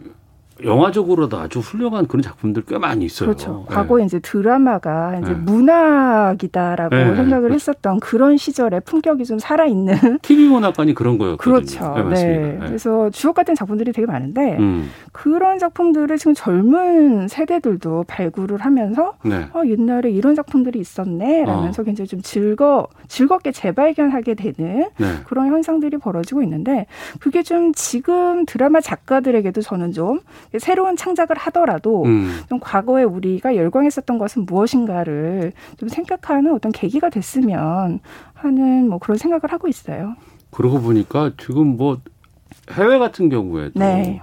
[0.64, 3.28] 영화적으로도 아주 훌륭한 그런 작품들 꽤 많이 있어요.
[3.28, 3.66] 그렇죠.
[3.70, 3.74] 예.
[3.74, 5.38] 과거에 이제 드라마가 이제 네.
[5.38, 7.54] 문학이다라고 네, 생각을 그렇죠.
[7.54, 11.54] 했었던 그런 시절에 품격이 좀 살아 있는 TV 문학관이 그런 거였거든요.
[11.54, 12.10] 그렇죠.
[12.10, 12.16] 네.
[12.16, 12.38] 네.
[12.38, 12.58] 네.
[12.60, 14.90] 그래서 주옥 같은 작품들이 되게 많은데 음.
[15.12, 19.48] 그런 작품들을 지금 젊은 세대들도 발굴을 하면서 네.
[19.54, 21.86] 어, 옛날에 이런 작품들이 있었네 라면서 어.
[21.86, 25.08] 굉장히 좀 즐거 즐겁게 재발견하게 되는 네.
[25.26, 26.86] 그런 현상들이 벌어지고 있는데
[27.20, 30.20] 그게 좀 지금 드라마 작가들에게도 저는 좀
[30.60, 32.42] 새로운 창작을 하더라도 음.
[32.50, 38.00] 좀 과거에 우리가 열광했었던 것은 무엇인가를 좀 생각하는 어떤 계기가 됐으면
[38.34, 40.16] 하는 뭐 그런 생각을 하고 있어요.
[40.52, 42.00] 그러고 보니까 지금 뭐
[42.72, 44.22] 해외 같은 경우에도 네.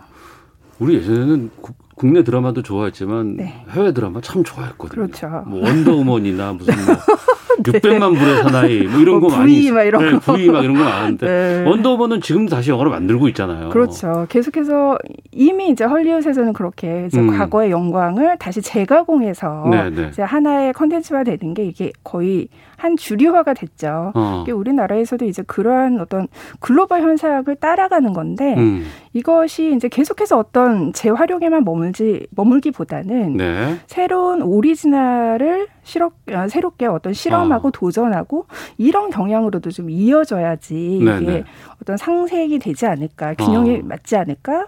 [0.79, 3.65] 우리 예전에는 구- 국내 드라마도 좋아했지만 네.
[3.71, 5.07] 해외 드라마 참 좋아했거든요.
[5.07, 5.29] 그렇죠.
[5.47, 6.95] 뭐 원더우먼이나 무슨 뭐
[7.63, 10.33] 600만 불의 사나이 뭐 이런 뭐 거 많이 V 막 이런 네, 거.
[10.35, 11.27] V 막 이런 거 많은데
[11.65, 11.65] 네.
[11.69, 13.69] 원더우먼은 지금도 다시 영화를 만들고 있잖아요.
[13.71, 14.27] 그렇죠.
[14.29, 14.99] 계속해서
[15.33, 17.37] 이미 이제 헐리우드에서는 그렇게 이제 음.
[17.37, 20.09] 과거의 영광을 다시 재가공해서 네, 네.
[20.11, 22.49] 이제 하나의 컨텐츠화 되는 게 이게 거의
[22.79, 24.13] 한 주류화가 됐죠.
[24.15, 24.45] 어.
[24.49, 26.29] 우리나라에서도 이제 그러한 어떤
[26.61, 28.87] 글로벌 현상을 따라가는 건데 음.
[29.13, 33.77] 이것이 이제 계속해서 어떤 재활용에만 머물지 머물기보다는 네.
[33.89, 41.23] 새로운 오리지널을 실어, 아, 새롭게 어떤 실험하고 도전하고 이런 경향으로도 좀 이어져야지 네네.
[41.23, 41.45] 이게
[41.83, 43.81] 어떤 상색이 되지 않을까 균형이 어.
[43.83, 44.67] 맞지 않을까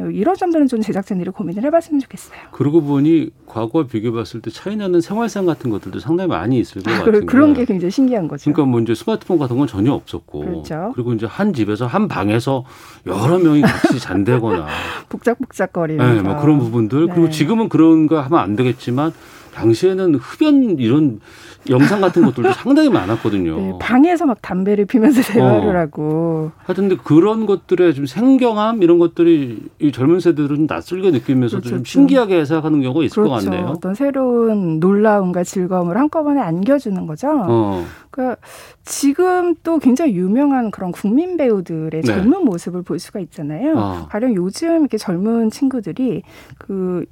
[0.00, 2.38] 이런 점들은 좀 제작진들이 고민을 해봤으면 좋겠어요.
[2.50, 7.20] 그러고 보니 과거와 비교해봤을 때 차이나는 생활상 같은 것들도 상당히 많이 있을 것 아, 같은데.
[7.20, 8.50] 그- 그런 게 굉장히 신기한 거죠.
[8.50, 10.94] 그러니까 뭐 이제 스마트폰 같은 건 전혀 없었고, 그렇죠.
[10.96, 12.64] 리고 이제 한 집에서 한 방에서
[13.06, 14.66] 여러 명이 같이 잔대거나,
[15.10, 17.06] 복작복작거리면서 네, 뭐 그런 부분들.
[17.08, 17.30] 그리고 네.
[17.30, 19.12] 지금은 그런 거 하면 안 되겠지만
[19.52, 21.20] 당시에는 흡연 이런
[21.68, 23.56] 영상 같은 것들도 상당히 많았거든요.
[23.56, 25.80] 네, 방에서 막 담배를 피면서 대화를 어.
[25.80, 31.62] 하고 하여튼 근데 그런 것들의 좀 생경함 이런 것들이 이 젊은 세대들은 좀 낯설게 느끼면서도
[31.62, 31.76] 그렇죠.
[31.76, 33.50] 좀 신기하게 생각하는 경우가 있을 것 그렇죠.
[33.50, 33.66] 같네요.
[33.68, 37.28] 어떤 새로운 놀라움과 즐거움을 한꺼번에 안겨주는 거죠.
[37.30, 37.84] 어.
[38.10, 38.36] 그러니까
[38.84, 42.02] 지금 또 굉장히 유명한 그런 국민 배우들의 네.
[42.02, 43.74] 젊은 모습을 볼 수가 있잖아요.
[43.76, 44.06] 어.
[44.08, 46.22] 가령 요즘 이렇게 젊은 친구들이
[46.58, 47.04] 그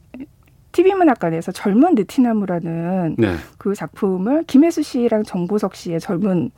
[0.72, 3.34] TV 문학관에서 젊은 느티나무라는 네.
[3.58, 6.50] 그 작품을 김혜수 씨랑 정보석 씨의 젊은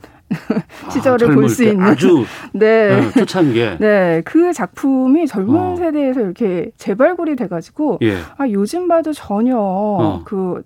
[0.91, 2.99] 시절을 아, 젊을 볼수때 있는 아주 네.
[2.99, 3.77] 네, 초창기에.
[3.79, 5.75] 네, 그 작품이 젊은 어.
[5.75, 8.17] 세대에서 이렇게 재발굴이 돼가지고 예.
[8.37, 10.63] 아 요즘 봐도 전혀 그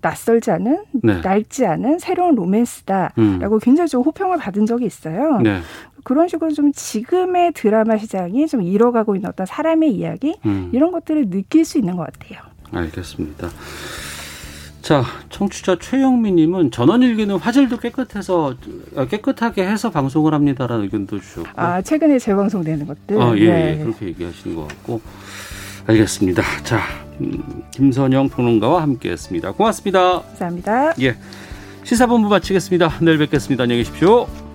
[0.00, 1.20] 낯설지 않은 네.
[1.20, 3.58] 낡지 않은 새로운 로맨스다라고 음.
[3.60, 5.38] 굉장히 좀 호평을 받은 적이 있어요.
[5.38, 5.60] 네.
[6.04, 10.70] 그런 식으로 좀 지금의 드라마 시장이 좀 잃어가고 있는 어떤 사람의 이야기 음.
[10.72, 12.49] 이런 것들을 느낄 수 있는 것 같아요.
[12.72, 13.48] 알겠습니다.
[14.82, 18.54] 자, 청취자 최영미님은 전원일기는 화질도 깨끗해서
[18.96, 23.20] 어, 깨끗하게 해서 방송을 합니다라는 의견도 주셨고, 아 최근에 재방송되는 것들.
[23.20, 23.78] 아, 예, 네.
[23.78, 25.00] 예, 그렇게 얘기하시는 것 같고,
[25.86, 26.42] 알겠습니다.
[26.64, 26.80] 자,
[27.20, 29.52] 음, 김선영 평론가와 함께했습니다.
[29.52, 30.22] 고맙습니다.
[30.22, 30.94] 감사합니다.
[31.02, 31.16] 예,
[31.84, 32.98] 시사본부 마치겠습니다.
[33.02, 33.64] 내일 뵙겠습니다.
[33.64, 34.49] 안녕히 계십시오.